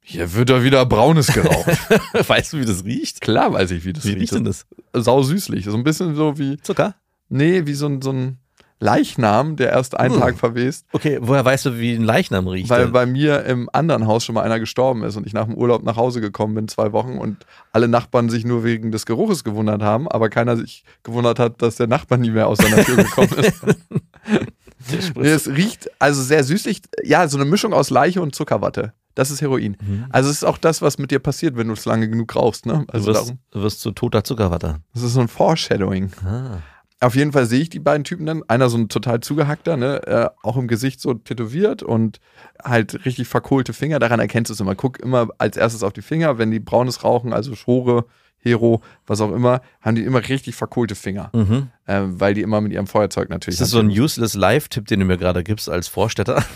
[0.00, 1.66] hier wird da wieder Braunes geraucht.
[2.28, 3.20] weißt du, wie das riecht?
[3.20, 4.20] Klar weiß ich, wie das Wie riecht.
[4.22, 4.66] riecht denn das?
[4.92, 5.64] Sau süßlich.
[5.64, 6.94] So ein bisschen so wie, Zucker?
[7.28, 8.38] nee, wie so ein, so ein
[8.80, 10.20] Leichnam, der erst einen Hm.
[10.20, 10.86] Tag verwest.
[10.92, 12.68] Okay, woher weißt du, wie ein Leichnam riecht?
[12.68, 12.92] Weil denn?
[12.92, 15.84] bei mir im anderen Haus schon mal einer gestorben ist und ich nach dem Urlaub
[15.84, 19.82] nach Hause gekommen bin, zwei Wochen, und alle Nachbarn sich nur wegen des Geruches gewundert
[19.82, 23.32] haben, aber keiner sich gewundert hat, dass der Nachbar nie mehr aus seiner Tür gekommen
[23.38, 23.54] ist.
[24.90, 26.82] nee, es riecht also sehr süßlich.
[27.04, 28.92] Ja, so eine Mischung aus Leiche und Zuckerwatte.
[29.14, 29.76] Das ist Heroin.
[30.10, 32.64] Also es ist auch das, was mit dir passiert, wenn du es lange genug rauchst.
[32.64, 32.84] Ne?
[32.86, 34.78] du, Also wirst, darum, du wirst zu toter Zuckerwatte.
[34.94, 36.10] das ist so ein Foreshadowing.
[36.24, 36.58] Ah.
[37.00, 38.42] Auf jeden Fall sehe ich die beiden Typen dann.
[38.48, 40.06] Einer so ein total zugehackter, ne?
[40.06, 42.20] äh, auch im Gesicht so tätowiert und
[42.62, 43.98] halt richtig verkohlte Finger.
[43.98, 44.76] Daran erkennst du es immer.
[44.76, 46.38] Guck immer als erstes auf die Finger.
[46.38, 48.06] Wenn die braunes rauchen, also Schore,
[48.42, 51.30] Hero, was auch immer, haben die immer richtig verkohlte Finger.
[51.32, 51.68] Mhm.
[51.86, 53.54] Äh, weil die immer mit ihrem Feuerzeug natürlich.
[53.54, 56.44] Ist das so ein useless Live-Tipp, den du mir gerade gibst als Vorstädter?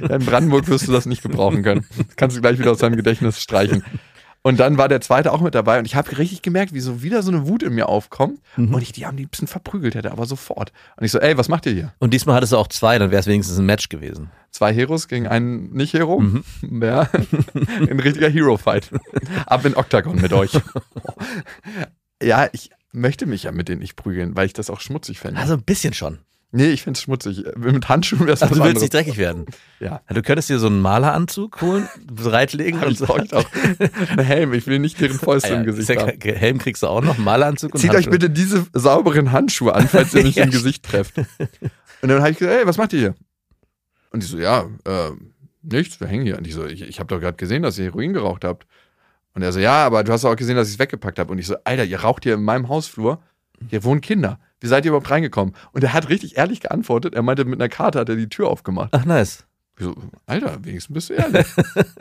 [0.00, 1.86] Ja, In Brandenburg wirst du das nicht gebrauchen können.
[1.96, 3.84] Das kannst du gleich wieder aus deinem Gedächtnis streichen.
[4.46, 7.02] Und dann war der zweite auch mit dabei und ich habe richtig gemerkt, wie so
[7.02, 10.26] wieder so eine Wut in mir aufkommt und ich die am liebsten verprügelt hätte, aber
[10.26, 10.70] sofort.
[10.98, 11.94] Und ich so, ey, was macht ihr hier?
[11.98, 14.30] Und diesmal hattest du auch zwei, dann wäre es wenigstens ein Match gewesen.
[14.50, 16.22] Zwei Heroes gegen einen Nicht-Hero.
[16.62, 17.08] Ja,
[17.54, 18.90] ein richtiger Hero-Fight.
[19.46, 20.52] Ab in Octagon mit euch.
[22.22, 25.40] Ja, ich möchte mich ja mit denen nicht prügeln, weil ich das auch schmutzig fände.
[25.40, 26.18] Also ein bisschen schon.
[26.54, 27.44] Nee, ich finde es schmutzig.
[27.56, 28.82] Mit Handschuhen wäre es Also du willst anderes.
[28.82, 29.46] nicht dreckig werden.
[29.80, 30.00] Ja.
[30.08, 33.12] Du könntest dir so einen Maleranzug holen, bereitlegen und so.
[33.14, 34.52] einen Helm.
[34.54, 36.20] Ich will nicht deren Fäuste Ah ja, im Gesicht ja haben.
[36.20, 38.12] Helm kriegst du auch noch, Maleranzug und Zieht euch Handschuhe.
[38.12, 41.18] bitte diese sauberen Handschuhe an, falls ihr mich Ja, im Gesicht trefft.
[41.18, 43.14] Und dann habe ich gesagt, ey, was macht ihr hier?
[44.10, 45.10] Und die so, ja, äh,
[45.62, 46.38] nichts, wir hängen hier.
[46.38, 48.66] Und ich so, ich, ich habe doch gerade gesehen, dass ihr Heroin geraucht habt.
[49.34, 51.32] Und er so, ja, aber du hast auch gesehen, dass ich es weggepackt habe.
[51.32, 53.20] Und ich so, Alter, ihr raucht hier in meinem Hausflur.
[53.68, 54.38] Hier wohnen Kinder.
[54.64, 55.54] Wie seid ihr überhaupt reingekommen?
[55.72, 57.14] Und er hat richtig ehrlich geantwortet.
[57.14, 58.88] Er meinte, mit einer Karte hat er die Tür aufgemacht.
[58.92, 59.44] Ach, nice.
[59.78, 61.46] So, Alter, wenigstens bist du ehrlich.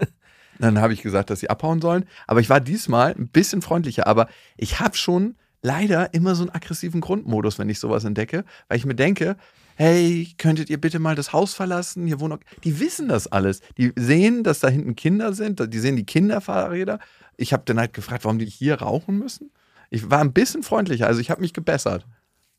[0.60, 2.06] Dann habe ich gesagt, dass sie abhauen sollen.
[2.26, 4.08] Aber ich war diesmal ein bisschen freundlicher.
[4.08, 8.78] Aber ich habe schon leider immer so einen aggressiven Grundmodus, wenn ich sowas entdecke, weil
[8.78, 9.36] ich mir denke,
[9.76, 12.08] hey, könntet ihr bitte mal das Haus verlassen?
[12.08, 12.32] Hier wohnen.
[12.32, 13.60] auch-" Die wissen das alles.
[13.78, 15.74] Die sehen, dass da hinten Kinder sind.
[15.74, 17.00] Die sehen die Kinderfahrräder.
[17.36, 19.52] Ich habe dann halt gefragt, warum die hier rauchen müssen.
[19.90, 21.08] Ich war ein bisschen freundlicher.
[21.08, 22.08] Also ich habe mich gebessert.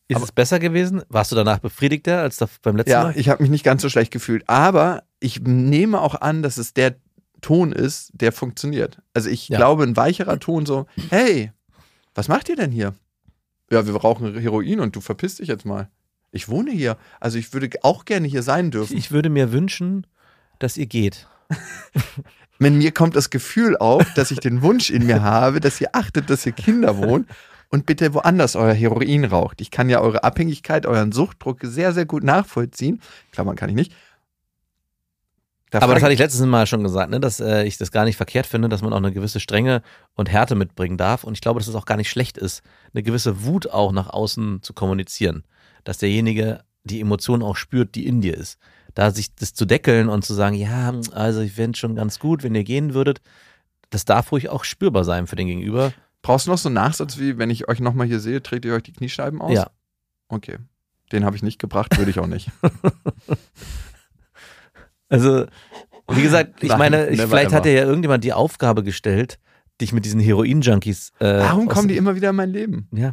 [0.08, 1.02] Ist Aber- es besser gewesen?
[1.08, 3.16] Warst du danach befriedigter als beim letzten Ja, Mal?
[3.16, 4.48] ich habe mich nicht ganz so schlecht gefühlt.
[4.48, 6.96] Aber ich nehme auch an, dass es der
[7.40, 9.00] Ton ist, der funktioniert.
[9.14, 9.56] Also ich Ja.
[9.58, 11.52] glaube, ein weicherer Ton so, hey,
[12.14, 12.94] was macht ihr denn hier?
[13.70, 15.88] Ja, wir rauchen Heroin und du verpisst dich jetzt mal.
[16.32, 16.96] Ich wohne hier.
[17.20, 18.96] Also ich würde auch gerne hier sein dürfen.
[18.96, 20.06] Ich würde mir wünschen,
[20.58, 21.28] dass ihr geht.
[22.58, 25.88] Wenn mir kommt das Gefühl auf, dass ich den Wunsch in mir habe, dass ihr
[25.92, 27.28] achtet, dass ihr Kinder wohnt
[27.74, 29.60] und bitte woanders euer Heroin raucht.
[29.60, 33.02] Ich kann ja eure Abhängigkeit, euren Suchtdruck sehr, sehr gut nachvollziehen.
[33.32, 33.92] Klammern kann ich nicht.
[35.70, 38.04] Da Aber das hatte ich letztes Mal schon gesagt, ne, dass äh, ich das gar
[38.04, 39.82] nicht verkehrt finde, dass man auch eine gewisse Strenge
[40.14, 41.24] und Härte mitbringen darf.
[41.24, 44.08] Und ich glaube, dass es auch gar nicht schlecht ist, eine gewisse Wut auch nach
[44.08, 45.42] außen zu kommunizieren.
[45.82, 48.56] Dass derjenige die Emotion auch spürt, die in dir ist.
[48.94, 52.20] Da sich das zu deckeln und zu sagen, ja, also ich fände es schon ganz
[52.20, 53.20] gut, wenn ihr gehen würdet,
[53.90, 55.92] das darf ruhig auch spürbar sein für den Gegenüber.
[56.24, 58.74] Brauchst du noch so einen Nachsatz wie, wenn ich euch nochmal hier sehe, tretet ihr
[58.74, 59.52] euch die Kniescheiben aus?
[59.52, 59.70] Ja.
[60.28, 60.56] Okay.
[61.12, 62.50] Den habe ich nicht gebracht, würde ich auch nicht.
[65.10, 65.46] Also,
[66.08, 67.56] wie gesagt, ich Nein, meine, ich, vielleicht ever.
[67.56, 69.38] hat dir ja irgendjemand die Aufgabe gestellt,
[69.80, 71.12] dich mit diesen Heroin-Junkies.
[71.20, 72.88] Äh, Warum kommen die immer wieder in mein Leben?
[72.90, 73.12] Ja,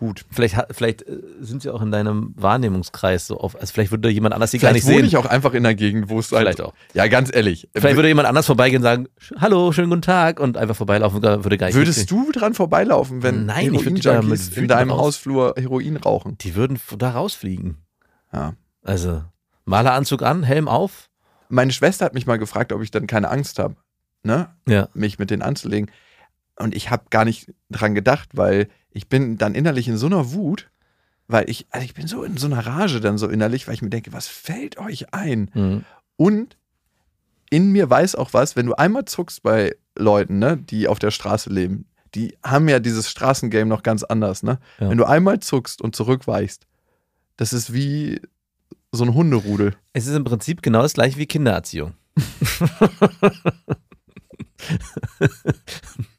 [0.00, 0.24] Gut.
[0.30, 3.54] vielleicht, vielleicht äh, sind sie auch in deinem Wahrnehmungskreis so auf.
[3.54, 5.06] Also, vielleicht würde jemand anders sie gar Vielleicht nicht wohne sehen.
[5.08, 6.40] ich auch einfach in einer Gegend, wo es halt.
[6.40, 6.72] Vielleicht auch.
[6.94, 7.68] Ja, ganz ehrlich.
[7.76, 11.20] Vielleicht würde jemand anders vorbeigehen und sagen: "Sch- Hallo, schönen guten Tag und einfach vorbeilaufen,
[11.20, 14.90] gar- würde gar nicht Würdest du dran vorbeilaufen, wenn Nein, ich würde mit in deinem
[14.90, 15.00] raus.
[15.16, 16.36] Hausflur Heroin rauchen?
[16.38, 17.76] Die würden da rausfliegen.
[18.32, 18.54] Ja.
[18.82, 19.22] Also,
[19.66, 21.08] Maleranzug an, Helm auf.
[21.50, 23.76] Meine Schwester hat mich mal gefragt, ob ich dann keine Angst habe,
[24.22, 24.48] ne?
[24.66, 24.88] Ja.
[24.94, 25.90] mich mit denen anzulegen.
[26.56, 30.32] Und ich habe gar nicht dran gedacht, weil ich bin dann innerlich in so einer
[30.32, 30.70] Wut,
[31.28, 33.82] weil ich, also ich bin so in so einer Rage dann so innerlich, weil ich
[33.82, 35.50] mir denke, was fällt euch ein?
[35.54, 35.84] Mhm.
[36.16, 36.56] Und
[37.50, 41.10] in mir weiß auch was, wenn du einmal zuckst bei Leuten, ne, die auf der
[41.10, 44.58] Straße leben, die haben ja dieses Straßengame noch ganz anders, ne?
[44.80, 44.90] Ja.
[44.90, 46.66] Wenn du einmal zuckst und zurückweichst,
[47.36, 48.20] das ist wie
[48.90, 49.76] so ein Hunderudel.
[49.92, 51.94] Es ist im Prinzip genau das gleiche wie Kindererziehung.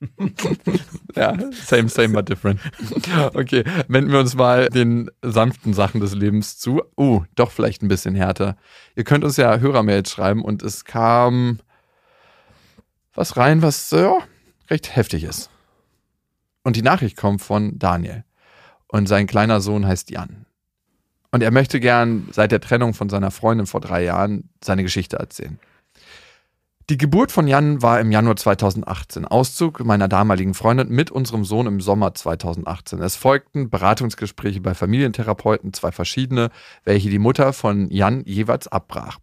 [1.21, 2.59] Ja, same, same, but different.
[3.35, 6.81] Okay, wenden wir uns mal den sanften Sachen des Lebens zu.
[6.97, 8.55] Uh, doch vielleicht ein bisschen härter.
[8.95, 11.59] Ihr könnt uns ja Hörermails schreiben und es kam
[13.13, 14.17] was rein, was ja,
[14.71, 15.51] recht heftig ist.
[16.63, 18.23] Und die Nachricht kommt von Daniel.
[18.87, 20.47] Und sein kleiner Sohn heißt Jan.
[21.29, 25.17] Und er möchte gern seit der Trennung von seiner Freundin vor drei Jahren seine Geschichte
[25.17, 25.59] erzählen.
[26.91, 29.23] Die Geburt von Jan war im Januar 2018.
[29.23, 33.01] Auszug meiner damaligen Freundin mit unserem Sohn im Sommer 2018.
[33.01, 36.49] Es folgten Beratungsgespräche bei Familientherapeuten, zwei verschiedene,
[36.83, 39.19] welche die Mutter von Jan jeweils abbrach.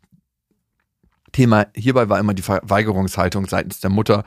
[1.32, 4.24] Thema hierbei war immer die Verweigerungshaltung seitens der Mutter,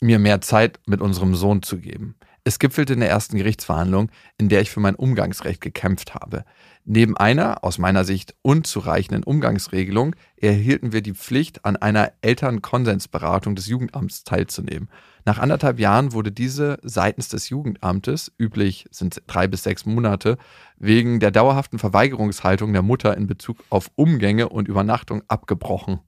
[0.00, 2.16] mir mehr Zeit mit unserem Sohn zu geben.
[2.44, 6.44] Es gipfelte in der ersten Gerichtsverhandlung, in der ich für mein Umgangsrecht gekämpft habe.
[6.84, 13.66] Neben einer, aus meiner Sicht, unzureichenden Umgangsregelung erhielten wir die Pflicht, an einer Elternkonsensberatung des
[13.66, 14.88] Jugendamts teilzunehmen.
[15.26, 20.38] Nach anderthalb Jahren wurde diese seitens des Jugendamtes, üblich sind drei bis sechs Monate,
[20.78, 26.00] wegen der dauerhaften Verweigerungshaltung der Mutter in Bezug auf Umgänge und Übernachtung abgebrochen.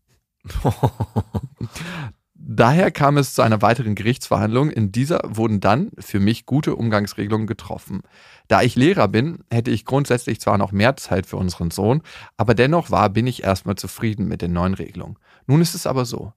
[2.53, 4.71] Daher kam es zu einer weiteren Gerichtsverhandlung.
[4.71, 8.03] In dieser wurden dann für mich gute Umgangsregelungen getroffen.
[8.49, 12.03] Da ich Lehrer bin, hätte ich grundsätzlich zwar noch mehr Zeit für unseren Sohn,
[12.37, 15.17] aber dennoch war, bin ich erstmal zufrieden mit den neuen Regelungen.
[15.47, 16.33] Nun ist es aber so.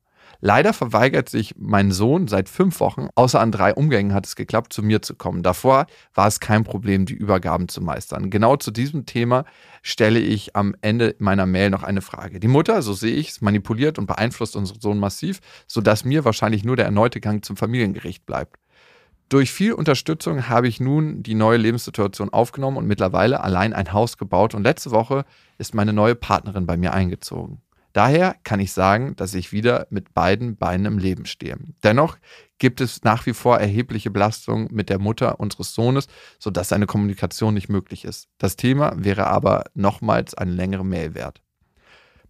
[0.45, 4.73] Leider verweigert sich mein Sohn seit fünf Wochen, außer an drei Umgängen hat es geklappt,
[4.73, 5.41] zu mir zu kommen.
[5.41, 8.29] Davor war es kein Problem, die Übergaben zu meistern.
[8.29, 9.45] Genau zu diesem Thema
[9.83, 12.41] stelle ich am Ende meiner Mail noch eine Frage.
[12.41, 16.65] Die Mutter, so sehe ich es, manipuliert und beeinflusst unseren Sohn massiv, sodass mir wahrscheinlich
[16.65, 18.57] nur der erneute Gang zum Familiengericht bleibt.
[19.29, 24.17] Durch viel Unterstützung habe ich nun die neue Lebenssituation aufgenommen und mittlerweile allein ein Haus
[24.17, 25.23] gebaut und letzte Woche
[25.57, 27.61] ist meine neue Partnerin bei mir eingezogen.
[27.93, 31.57] Daher kann ich sagen, dass ich wieder mit beiden Beinen im Leben stehe.
[31.83, 32.17] Dennoch
[32.57, 36.07] gibt es nach wie vor erhebliche Belastungen mit der Mutter unseres Sohnes,
[36.39, 38.29] sodass eine Kommunikation nicht möglich ist.
[38.39, 41.41] Das Thema wäre aber nochmals eine längere Mail wert.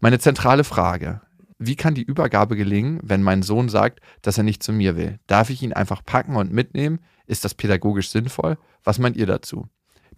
[0.02, 1.22] Meine zentrale Frage.
[1.60, 5.20] Wie kann die Übergabe gelingen, wenn mein Sohn sagt, dass er nicht zu mir will?
[5.28, 7.00] Darf ich ihn einfach packen und mitnehmen?
[7.26, 8.58] Ist das pädagogisch sinnvoll?
[8.84, 9.70] Was meint ihr dazu?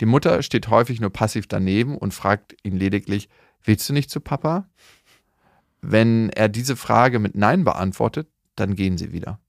[0.01, 3.29] Die Mutter steht häufig nur passiv daneben und fragt ihn lediglich,
[3.63, 4.67] willst du nicht zu Papa?
[5.87, 9.39] Wenn er diese Frage mit Nein beantwortet, dann gehen sie wieder.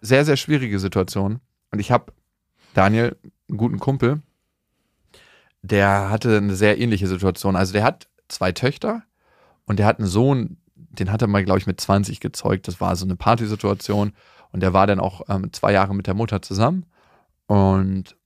[0.00, 1.40] Sehr, sehr schwierige Situation.
[1.70, 2.12] Und ich habe
[2.74, 3.16] Daniel,
[3.48, 4.22] einen guten Kumpel,
[5.60, 7.54] der hatte eine sehr ähnliche Situation.
[7.54, 9.02] Also der hat zwei Töchter
[9.66, 12.66] und der hat einen Sohn, den hat er mal, glaube ich, mit 20 gezeugt.
[12.66, 14.12] Das war so eine Partysituation.
[14.52, 16.86] Und der war dann auch ähm, zwei Jahre mit der Mutter zusammen.
[17.46, 18.16] Und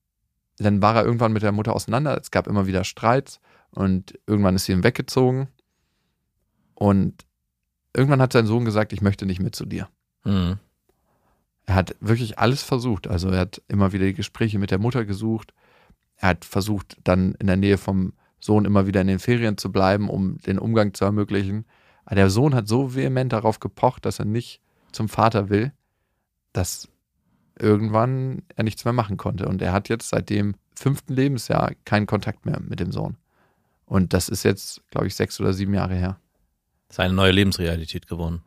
[0.59, 2.19] dann war er irgendwann mit der Mutter auseinander.
[2.21, 3.41] Es gab immer wieder Streits.
[3.71, 5.49] Und irgendwann ist sie ihm weggezogen.
[6.77, 7.25] Und
[7.95, 9.89] irgendwann hat sein Sohn gesagt, ich möchte nicht mit zu dir.
[10.25, 10.59] Mhm.
[11.65, 13.09] Er hat wirklich alles versucht.
[13.09, 15.53] Also er hat immer wieder die Gespräche mit der Mutter gesucht.
[16.17, 19.73] Er hat versucht, dann in der Nähe vom Sohn immer wieder in den Ferien zu
[19.73, 21.65] bleiben, um den Umgang zu ermöglichen.
[22.05, 24.61] Aber der Sohn hat so vehement darauf gepocht, dass er nicht
[24.93, 25.73] zum Vater will,
[26.53, 26.89] dass
[27.59, 29.49] irgendwann er nichts mehr machen konnte.
[29.49, 33.17] Und er hat jetzt seit dem fünften Lebensjahr keinen Kontakt mehr mit dem Sohn.
[33.87, 36.21] Und das ist jetzt, glaube ich, sechs oder sieben Jahre her.
[36.89, 38.43] Das ist eine neue Lebensrealität geworden.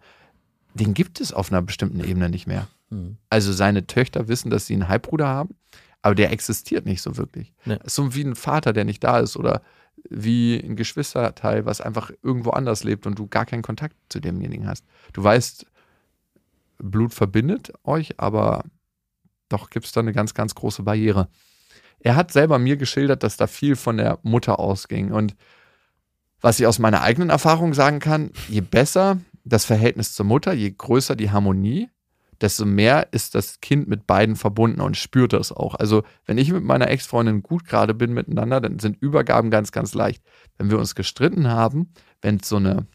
[0.73, 2.67] Den gibt es auf einer bestimmten Ebene nicht mehr.
[2.89, 3.17] Hm.
[3.30, 5.56] Also seine Töchter wissen, dass sie einen Halbbruder haben,
[6.02, 7.54] aber der existiert nicht so wirklich.
[7.65, 7.80] Nee.
[7.86, 9.62] So wie ein Vater, der nicht da ist oder
[10.10, 14.67] wie ein Geschwisterteil, was einfach irgendwo anders lebt und du gar keinen Kontakt zu demjenigen
[14.67, 14.86] hast.
[15.13, 15.65] Du weißt,
[16.78, 18.63] Blut verbindet euch, aber
[19.49, 21.28] doch gibt es da eine ganz, ganz große Barriere.
[21.99, 25.12] Er hat selber mir geschildert, dass da viel von der Mutter ausging.
[25.12, 25.36] Und
[26.41, 30.71] was ich aus meiner eigenen Erfahrung sagen kann, je besser das Verhältnis zur Mutter, je
[30.71, 31.89] größer die Harmonie,
[32.41, 35.75] desto mehr ist das Kind mit beiden verbunden und spürt das auch.
[35.75, 39.93] Also, wenn ich mit meiner Ex-Freundin gut gerade bin miteinander, dann sind Übergaben ganz, ganz
[39.93, 40.23] leicht.
[40.58, 42.88] Wenn wir uns gestritten haben, wenn es so eine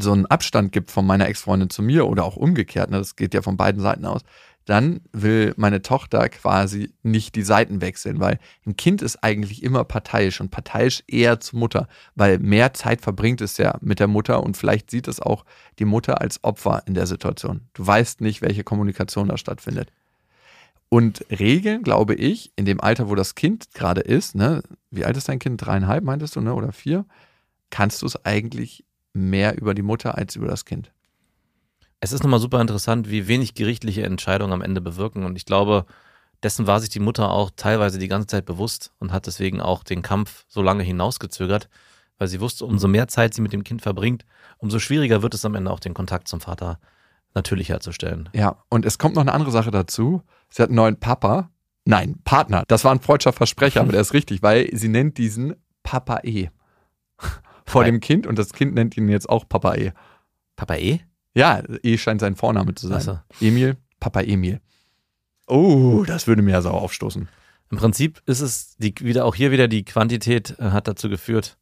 [0.00, 3.34] so einen Abstand gibt von meiner Ex-Freundin zu mir oder auch umgekehrt, ne, das geht
[3.34, 4.22] ja von beiden Seiten aus,
[4.66, 9.84] dann will meine Tochter quasi nicht die Seiten wechseln, weil ein Kind ist eigentlich immer
[9.84, 14.42] parteiisch und parteiisch eher zur Mutter, weil mehr Zeit verbringt es ja mit der Mutter
[14.42, 15.44] und vielleicht sieht es auch
[15.78, 17.62] die Mutter als Opfer in der Situation.
[17.74, 19.90] Du weißt nicht, welche Kommunikation da stattfindet.
[20.88, 25.16] Und Regeln, glaube ich, in dem Alter, wo das Kind gerade ist, ne, wie alt
[25.16, 25.64] ist dein Kind?
[25.64, 26.54] Dreieinhalb, meintest du, ne?
[26.54, 27.04] Oder vier?
[27.70, 30.92] Kannst du es eigentlich mehr über die Mutter als über das Kind.
[32.00, 35.24] Es ist nochmal super interessant, wie wenig gerichtliche Entscheidungen am Ende bewirken.
[35.24, 35.86] Und ich glaube,
[36.42, 39.82] dessen war sich die Mutter auch teilweise die ganze Zeit bewusst und hat deswegen auch
[39.82, 41.68] den Kampf so lange hinausgezögert,
[42.18, 44.24] weil sie wusste, umso mehr Zeit sie mit dem Kind verbringt,
[44.58, 46.78] umso schwieriger wird es am Ende auch den Kontakt zum Vater
[47.34, 48.28] natürlich herzustellen.
[48.34, 50.22] Ja, und es kommt noch eine andere Sache dazu.
[50.50, 51.50] Sie hat einen neuen Papa.
[51.84, 52.64] Nein, Partner.
[52.68, 56.48] Das war ein freudscher Versprecher, aber der ist richtig, weil sie nennt diesen Papa E.
[57.64, 59.92] Vor Papa- dem Kind und das Kind nennt ihn jetzt auch Papa E.
[60.56, 61.00] Papa E?
[61.36, 62.96] Ja, E scheint sein Vorname zu sein.
[62.98, 63.46] Ach so.
[63.46, 64.60] Emil, Papa Emil.
[65.46, 67.28] Oh, das würde mir ja sauer aufstoßen.
[67.70, 71.58] Im Prinzip ist es die, wieder auch hier wieder die Quantität äh, hat dazu geführt,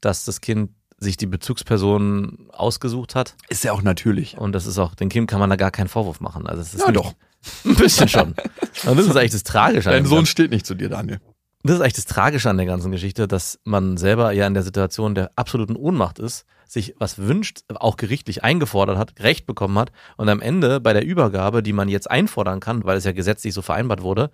[0.00, 3.34] dass das Kind sich die Bezugsperson ausgesucht hat.
[3.48, 4.36] Ist ja auch natürlich.
[4.36, 6.46] Und das ist auch, dem Kind kann man da gar keinen Vorwurf machen.
[6.46, 7.14] Also es ist Ja, doch.
[7.64, 8.34] Ein bisschen schon.
[8.34, 8.36] Und
[8.98, 9.90] das ist eigentlich das Tragische.
[9.90, 11.18] Dein Sohn steht nicht zu dir, Daniel.
[11.64, 14.64] Das ist eigentlich das Tragische an der ganzen Geschichte, dass man selber ja in der
[14.64, 19.92] Situation der absoluten Ohnmacht ist, sich was wünscht, auch gerichtlich eingefordert hat, Recht bekommen hat
[20.16, 23.54] und am Ende bei der Übergabe, die man jetzt einfordern kann, weil es ja gesetzlich
[23.54, 24.30] so vereinbart wurde,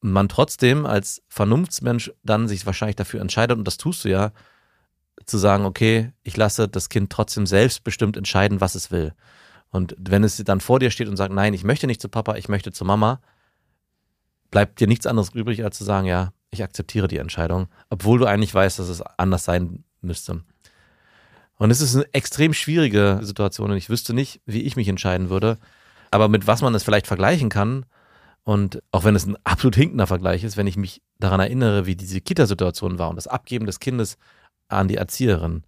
[0.00, 4.32] man trotzdem als Vernunftsmensch dann sich wahrscheinlich dafür entscheidet, und das tust du ja,
[5.24, 9.14] zu sagen, okay, ich lasse das Kind trotzdem selbstbestimmt entscheiden, was es will.
[9.70, 12.36] Und wenn es dann vor dir steht und sagt, nein, ich möchte nicht zu Papa,
[12.36, 13.20] ich möchte zu Mama,
[14.50, 18.26] bleibt dir nichts anderes übrig, als zu sagen, ja, ich akzeptiere die Entscheidung, obwohl du
[18.26, 20.42] eigentlich weißt, dass es anders sein müsste.
[21.58, 25.30] Und es ist eine extrem schwierige Situation und ich wüsste nicht, wie ich mich entscheiden
[25.30, 25.58] würde.
[26.10, 27.86] Aber mit was man es vielleicht vergleichen kann,
[28.46, 31.96] und auch wenn es ein absolut hinkender Vergleich ist, wenn ich mich daran erinnere, wie
[31.96, 34.18] diese Kita-Situation war und das Abgeben des Kindes
[34.68, 35.64] an die Erzieherin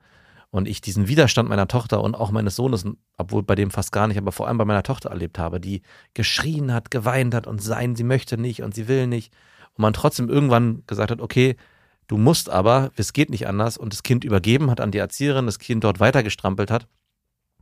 [0.51, 2.85] und ich diesen Widerstand meiner Tochter und auch meines Sohnes,
[3.17, 5.83] obwohl bei dem fast gar nicht, aber vor allem bei meiner Tochter erlebt habe, die
[6.15, 9.33] geschrien hat, geweint hat und sein, sie möchte nicht und sie will nicht.
[9.79, 11.57] Und man trotzdem irgendwann gesagt hat, okay,
[12.09, 15.47] du musst aber, es geht nicht anders und das Kind übergeben hat an die Erzieherin,
[15.47, 16.89] das Kind dort weitergestrampelt hat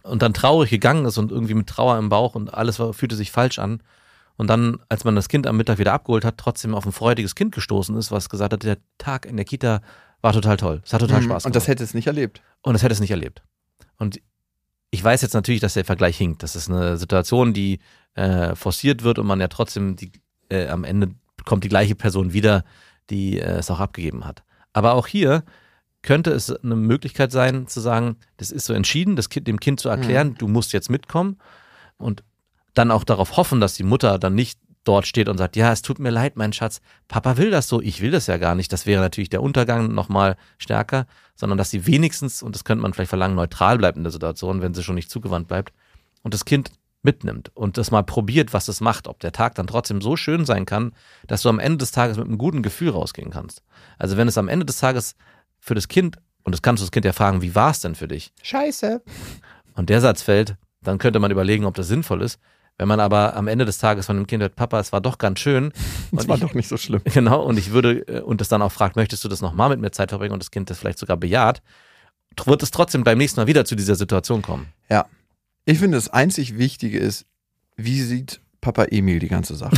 [0.03, 3.17] und dann traurig gegangen ist und irgendwie mit Trauer im Bauch und alles war, fühlte
[3.17, 3.83] sich falsch an.
[4.39, 7.35] Und dann, als man das Kind am Mittag wieder abgeholt hat, trotzdem auf ein freudiges
[7.35, 9.81] Kind gestoßen ist, was gesagt hat, der Tag in der Kita
[10.21, 10.83] war total toll.
[10.85, 11.45] Es hat total Spaß gemacht.
[11.45, 11.49] Mhm.
[11.49, 12.43] Und das hätte es nicht erlebt.
[12.63, 13.43] Und das hätte es nicht erlebt.
[13.99, 14.21] Und
[14.91, 16.43] ich weiß jetzt natürlich, dass der Vergleich hinkt.
[16.43, 17.81] Das ist eine Situation, die
[18.15, 20.13] äh, forciert wird und man ja trotzdem die,
[20.51, 21.15] äh, am Ende
[21.47, 22.65] kommt die gleiche Person wieder,
[23.09, 24.45] die äh, es auch abgegeben hat.
[24.75, 25.45] Aber auch hier
[26.03, 29.81] könnte es eine Möglichkeit sein, zu sagen, das ist so entschieden, das kind, dem Kind
[29.81, 31.39] zu erklären, du musst jetzt mitkommen
[31.97, 32.23] und
[32.75, 35.83] dann auch darauf hoffen, dass die Mutter dann nicht dort steht und sagt, ja, es
[35.83, 38.73] tut mir leid, mein Schatz, Papa will das so, ich will das ja gar nicht.
[38.73, 42.93] Das wäre natürlich der Untergang nochmal stärker, sondern dass sie wenigstens, und das könnte man
[42.93, 45.73] vielleicht verlangen, neutral bleibt in der Situation, wenn sie schon nicht zugewandt bleibt,
[46.23, 46.71] und das Kind
[47.07, 50.45] mitnimmt und das mal probiert, was es macht, ob der Tag dann trotzdem so schön
[50.45, 50.93] sein kann,
[51.29, 53.63] dass du am Ende des Tages mit einem guten Gefühl rausgehen kannst.
[53.97, 55.15] Also wenn es am Ende des Tages
[55.61, 57.95] für das Kind, und das kannst du das Kind ja fragen, wie war es denn
[57.95, 58.33] für dich?
[58.43, 59.01] Scheiße.
[59.75, 62.41] und der Satz fällt, dann könnte man überlegen, ob das sinnvoll ist.
[62.79, 65.17] Wenn man aber am Ende des Tages von dem Kind hört, Papa, es war doch
[65.17, 65.73] ganz schön.
[66.11, 67.01] Und war ich, doch nicht so schlimm.
[67.15, 69.81] Genau, und ich würde, äh, und das dann auch fragt, möchtest du das nochmal mit
[69.81, 71.63] mir Zeit verbringen und das Kind das vielleicht sogar bejaht,
[72.45, 74.69] wird es trotzdem beim nächsten Mal wieder zu dieser Situation kommen.
[74.91, 75.07] Ja.
[75.67, 77.27] Ich finde, das einzig Wichtige ist,
[77.77, 79.77] wie sieht Papa Emil die ganze Sache?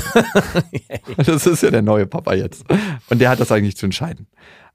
[1.16, 2.64] das ist ja der neue Papa jetzt.
[3.11, 4.26] Und der hat das eigentlich zu entscheiden.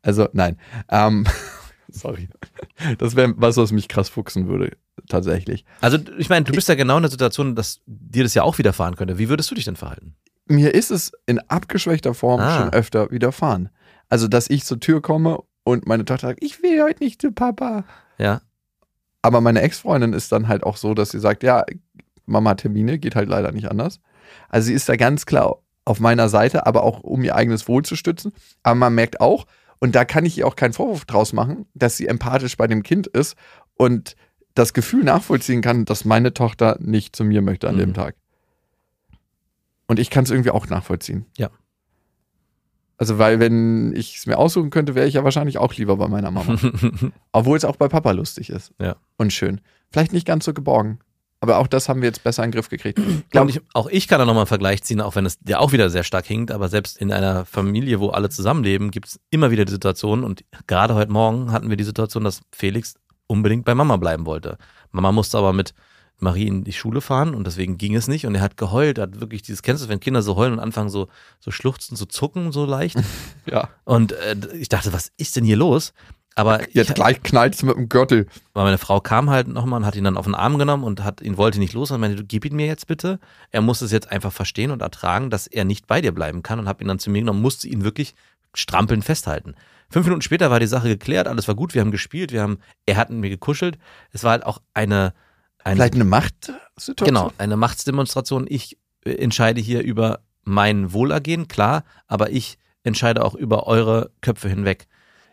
[0.01, 0.57] Also, nein.
[0.89, 1.25] Ähm,
[1.89, 2.27] Sorry.
[2.97, 4.75] Das wäre was, was mich krass fuchsen würde,
[5.07, 5.63] tatsächlich.
[5.81, 8.57] Also, ich meine, du bist ja genau in der Situation, dass dir das ja auch
[8.57, 9.19] widerfahren könnte.
[9.19, 10.15] Wie würdest du dich denn verhalten?
[10.47, 12.57] Mir ist es in abgeschwächter Form Ah.
[12.59, 13.69] schon öfter widerfahren.
[14.09, 17.31] Also, dass ich zur Tür komme und meine Tochter sagt, ich will heute nicht zu
[17.31, 17.85] Papa.
[18.17, 18.41] Ja.
[19.23, 21.65] Aber meine Ex-Freundin ist dann halt auch so, dass sie sagt, ja,
[22.27, 23.99] Mama hat Termine, geht halt leider nicht anders.
[24.49, 27.83] Also sie ist da ganz klar auf meiner Seite, aber auch um ihr eigenes Wohl
[27.83, 28.33] zu stützen.
[28.61, 29.45] Aber man merkt auch,
[29.79, 32.83] und da kann ich ihr auch keinen Vorwurf draus machen, dass sie empathisch bei dem
[32.83, 33.35] Kind ist
[33.75, 34.15] und
[34.55, 37.93] das Gefühl nachvollziehen kann, dass meine Tochter nicht zu mir möchte an dem Mhm.
[37.95, 38.15] Tag.
[39.87, 41.25] Und ich kann es irgendwie auch nachvollziehen.
[41.37, 41.49] Ja.
[42.97, 46.07] Also, weil, wenn ich es mir aussuchen könnte, wäre ich ja wahrscheinlich auch lieber bei
[46.07, 46.57] meiner Mama.
[47.31, 48.71] Obwohl es auch bei Papa lustig ist.
[48.79, 48.95] Ja.
[49.17, 49.61] Und schön.
[49.91, 50.99] Vielleicht nicht ganz so geborgen.
[51.43, 53.01] Aber auch das haben wir jetzt besser in den Griff gekriegt.
[53.29, 55.73] Glaub, ich, auch ich kann da nochmal einen Vergleich ziehen, auch wenn es der auch
[55.73, 59.51] wieder sehr stark hinkt, aber selbst in einer Familie, wo alle zusammenleben, gibt es immer
[59.51, 62.95] wieder die Situation und gerade heute Morgen hatten wir die Situation, dass Felix
[63.27, 64.57] unbedingt bei Mama bleiben wollte.
[64.91, 65.73] Mama musste aber mit
[66.23, 69.19] Marie in die Schule fahren und deswegen ging es nicht und er hat geheult, hat
[69.19, 71.07] wirklich dieses, kennst du, wenn Kinder so heulen und anfangen so,
[71.39, 72.97] so schluchzen, zu zucken so leicht
[73.45, 73.69] ja.
[73.83, 75.93] und äh, ich dachte, was ist denn hier los?
[76.35, 78.27] Aber Jetzt ich, gleich knallt es mit dem Gürtel.
[78.53, 81.03] weil meine Frau kam halt nochmal und hat ihn dann auf den Arm genommen und
[81.03, 83.19] hat ihn wollte nicht los und meinte, du gib ihn mir jetzt bitte.
[83.51, 86.57] Er muss es jetzt einfach verstehen und ertragen, dass er nicht bei dir bleiben kann
[86.59, 88.15] und habe ihn dann zu mir genommen, musste ihn wirklich
[88.55, 89.55] strampeln festhalten.
[89.89, 92.57] Fünf Minuten später war die Sache geklärt, alles war gut, wir haben gespielt, wir haben,
[92.87, 93.77] er hat mit mir gekuschelt.
[94.11, 95.13] Es war halt auch eine,
[95.63, 97.05] eine Vielleicht eine Machtsituation?
[97.05, 98.45] Genau, eine Machtsdemonstration.
[98.49, 104.49] Ich äh, entscheide hier über mein Wohlergehen, klar, aber ich entscheide auch über eure Köpfe
[104.49, 104.87] hinweg.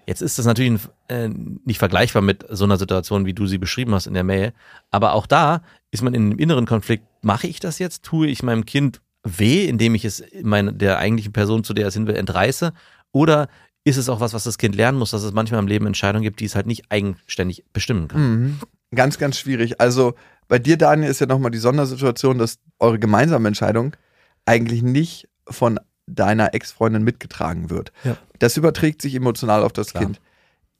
[0.06, 3.94] Jetzt ist das natürlich äh, nicht vergleichbar mit so einer Situation, wie du sie beschrieben
[3.94, 4.52] hast in der Mail,
[4.90, 7.04] aber auch da ist man in einem inneren Konflikt.
[7.22, 8.04] Mache ich das jetzt?
[8.04, 11.94] Tue ich meinem Kind weh, indem ich es meine, der eigentlichen Person, zu der es
[11.94, 12.72] hin will, entreiße?
[13.12, 13.48] Oder
[13.84, 16.22] ist es auch was, was das Kind lernen muss, dass es manchmal im Leben Entscheidungen
[16.22, 18.20] gibt, die es halt nicht eigenständig bestimmen kann?
[18.20, 18.60] Mhm.
[18.94, 19.80] Ganz, ganz schwierig.
[19.80, 20.14] Also
[20.48, 23.96] bei dir, Daniel, ist ja nochmal die Sondersituation, dass eure gemeinsame Entscheidung
[24.46, 27.92] eigentlich nicht von deiner Ex-Freundin mitgetragen wird.
[28.04, 28.16] Ja.
[28.40, 30.04] Das überträgt sich emotional auf das Klar.
[30.04, 30.20] Kind.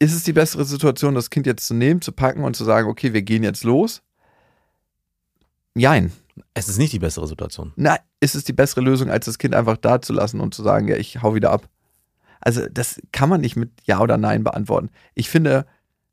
[0.01, 2.89] Ist es die bessere Situation, das Kind jetzt zu nehmen, zu packen und zu sagen,
[2.89, 4.03] okay, wir gehen jetzt los?
[5.77, 6.11] Jein.
[6.55, 7.73] Es ist nicht die bessere Situation.
[7.77, 10.63] Na, ist es die bessere Lösung, als das Kind einfach da zu lassen und zu
[10.63, 11.69] sagen, ja, ich hau wieder ab?
[12.41, 14.89] Also, das kann man nicht mit Ja oder Nein beantworten.
[15.15, 15.67] Ich finde,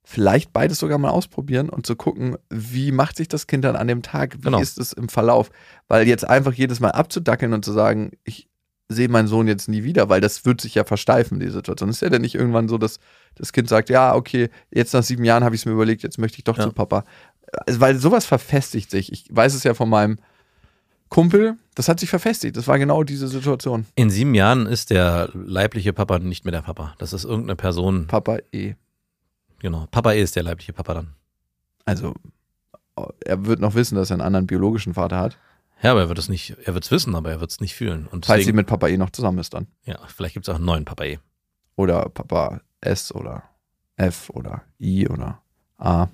[0.09, 3.87] vielleicht beides sogar mal ausprobieren und zu gucken, wie macht sich das Kind dann an
[3.89, 4.59] dem Tag, wie Genau.
[4.61, 5.49] ist es im Verlauf.
[5.89, 8.47] Weil jetzt einfach jedes Mal abzudackeln und zu sagen, ich
[8.87, 11.89] sehe meinen Sohn jetzt nie wieder, weil das wird sich ja versteifen, die Situation.
[11.89, 12.99] ist ja dann nicht irgendwann so, dass
[13.35, 16.17] das Kind sagt, ja, okay, jetzt nach sieben Jahren habe ich es mir überlegt, jetzt
[16.19, 16.63] möchte ich doch Ja.
[16.63, 17.03] zu Papa.
[17.65, 19.11] Also, weil sowas verfestigt sich.
[19.11, 20.19] Ich weiß es ja von meinem
[21.09, 22.55] Kumpel, das hat sich verfestigt.
[22.55, 23.85] Das war genau diese Situation.
[23.95, 26.95] In sieben Jahren ist der leibliche Papa nicht mehr der Papa.
[26.97, 28.07] Das ist irgendeine Person.
[28.07, 28.75] Papa eh.
[29.59, 29.87] Genau.
[29.91, 31.13] Papa ist der leibliche Papa dann.
[31.85, 32.13] Also,
[33.25, 35.37] er wird noch wissen, dass er einen anderen biologischen Vater hat.
[35.81, 37.75] Ja, aber er wird es nicht, er wird es wissen, aber er wird es nicht
[37.75, 38.07] fühlen.
[38.07, 39.67] Und Falls sie deswegen, mit Papa E noch zusammen ist dann.
[39.83, 41.19] ja, vielleicht gibt es auch einen neuen Papa E.
[41.75, 43.43] Oder Papa S oder
[43.95, 45.41] F oder I oder
[45.77, 46.07] A.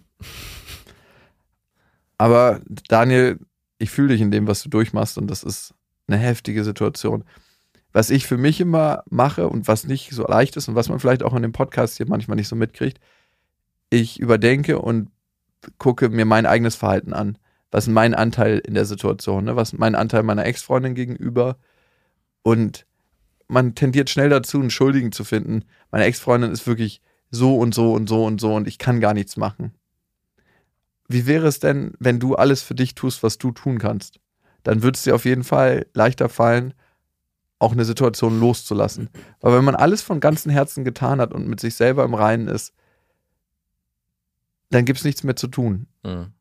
[2.18, 3.40] Aber Daniel,
[3.78, 5.74] ich fühle dich in dem, was du durchmachst und das ist
[6.08, 7.24] eine heftige Situation.
[7.92, 11.00] Was ich für mich immer mache und was nicht so leicht ist und was man
[11.00, 13.00] vielleicht auch in dem Podcast hier manchmal nicht so mitkriegt,
[13.94, 15.10] ich überdenke und
[15.78, 17.38] gucke mir mein eigenes Verhalten an.
[17.70, 19.46] Was ist mein Anteil in der Situation?
[19.46, 19.56] Ne?
[19.56, 21.58] Was ist mein Anteil meiner Ex-Freundin gegenüber?
[22.42, 22.88] Und
[23.48, 25.66] man tendiert schnell dazu, einen Schuldigen zu finden.
[25.92, 29.14] Meine Ex-Freundin ist wirklich so und so und so und so und ich kann gar
[29.14, 29.74] nichts machen.
[31.08, 34.20] Wie wäre es denn, wenn du alles für dich tust, was du tun kannst?
[34.64, 36.74] Dann wird es dir auf jeden Fall leichter fallen,
[37.60, 39.10] auch eine Situation loszulassen.
[39.40, 42.48] Weil wenn man alles von ganzem Herzen getan hat und mit sich selber im Reinen
[42.48, 42.74] ist,
[44.74, 45.88] dann gibt es nichts mehr zu tun.
[46.04, 46.34] Mhm.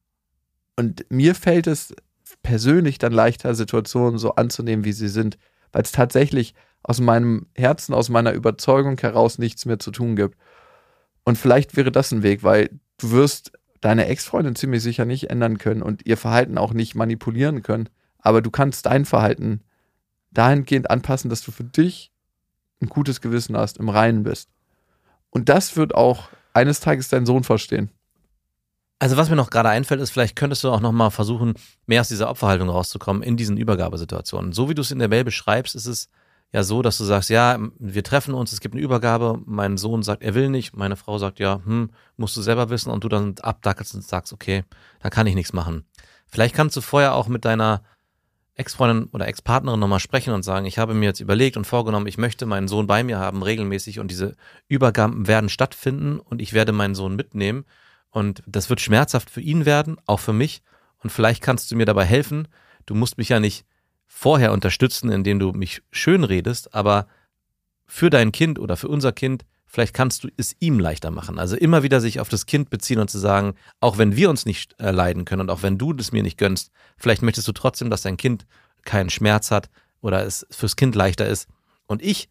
[0.77, 1.95] Und mir fällt es
[2.43, 5.39] persönlich dann leichter, Situationen so anzunehmen, wie sie sind,
[5.71, 10.37] weil es tatsächlich aus meinem Herzen, aus meiner Überzeugung heraus nichts mehr zu tun gibt.
[11.25, 15.59] Und vielleicht wäre das ein Weg, weil du wirst deine Ex-Freundin ziemlich sicher nicht ändern
[15.59, 17.89] können und ihr Verhalten auch nicht manipulieren können.
[18.19, 19.61] Aber du kannst dein Verhalten
[20.31, 22.13] dahingehend anpassen, dass du für dich
[22.81, 24.49] ein gutes Gewissen hast, im Reinen bist.
[25.31, 27.91] Und das wird auch eines Tages dein Sohn verstehen.
[29.03, 31.55] Also was mir noch gerade einfällt, ist, vielleicht könntest du auch nochmal versuchen,
[31.87, 34.53] mehr aus dieser Opferhaltung rauszukommen in diesen Übergabesituationen.
[34.53, 36.09] So wie du es in der Mail beschreibst, ist es
[36.53, 40.05] ja so, dass du sagst, ja, wir treffen uns, es gibt eine Übergabe, mein Sohn
[40.05, 43.09] sagt, er will nicht, meine Frau sagt, ja, hm, musst du selber wissen und du
[43.09, 44.63] dann abdackelst und sagst, okay,
[45.01, 45.85] da kann ich nichts machen.
[46.29, 47.83] Vielleicht kannst du vorher auch mit deiner
[48.55, 52.19] Ex-Freundin oder Ex-Partnerin nochmal sprechen und sagen, ich habe mir jetzt überlegt und vorgenommen, ich
[52.19, 54.37] möchte meinen Sohn bei mir haben, regelmäßig und diese
[54.69, 57.65] Übergaben werden stattfinden und ich werde meinen Sohn mitnehmen
[58.13, 60.63] und das wird schmerzhaft für ihn werden, auch für mich
[60.99, 62.47] und vielleicht kannst du mir dabei helfen.
[62.87, 63.67] Du musst mich ja nicht
[64.07, 67.07] vorher unterstützen, indem du mich schön redest, aber
[67.87, 71.39] für dein Kind oder für unser Kind, vielleicht kannst du es ihm leichter machen.
[71.39, 74.47] Also immer wieder sich auf das Kind beziehen und zu sagen, auch wenn wir uns
[74.47, 77.53] nicht äh, leiden können und auch wenn du das mir nicht gönnst, vielleicht möchtest du
[77.53, 78.47] trotzdem, dass dein Kind
[78.85, 81.49] keinen Schmerz hat oder es fürs Kind leichter ist.
[81.87, 82.29] Und ich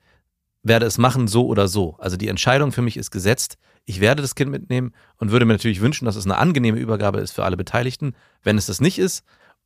[0.63, 1.95] werde es machen, so oder so.
[1.97, 3.57] Also die Entscheidung für mich ist gesetzt.
[3.85, 7.19] Ich werde das Kind mitnehmen und würde mir natürlich wünschen, dass es eine angenehme Übergabe
[7.19, 8.13] ist für alle Beteiligten.
[8.43, 9.23] Wenn es das nicht ist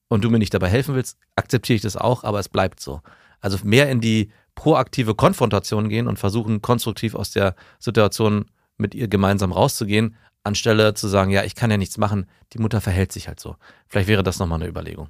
[0.08, 3.02] und du mir nicht dabei helfen willst, akzeptiere ich das auch, aber es bleibt so.
[3.42, 8.46] Also mehr in die proaktive Konfrontation gehen und versuchen, konstruktiv aus der Situation
[8.78, 12.80] mit ihr gemeinsam rauszugehen, anstelle zu sagen, ja, ich kann ja nichts machen, die Mutter
[12.80, 13.58] verhält sich halt so.
[13.88, 15.10] Vielleicht wäre das nochmal eine Überlegung.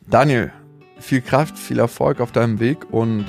[0.00, 0.52] Daniel,
[0.98, 3.24] viel Kraft, viel Erfolg auf deinem Weg und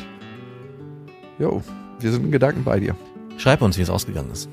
[1.40, 1.62] jo,
[2.00, 2.96] wir sind in Gedanken bei dir.
[3.38, 4.50] Schreib uns, wie es ausgegangen ist.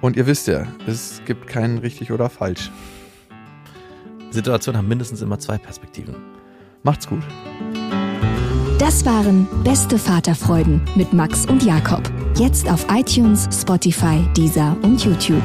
[0.00, 2.70] Und ihr wisst ja, es gibt keinen richtig oder falsch.
[4.30, 6.16] Situationen haben mindestens immer zwei Perspektiven.
[6.82, 7.22] Macht's gut.
[8.78, 12.02] Das waren Beste Vaterfreuden mit Max und Jakob.
[12.36, 15.42] Jetzt auf iTunes, Spotify, Deezer und YouTube.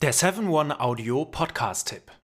[0.00, 2.23] Der 7-One Audio Podcast-Tipp.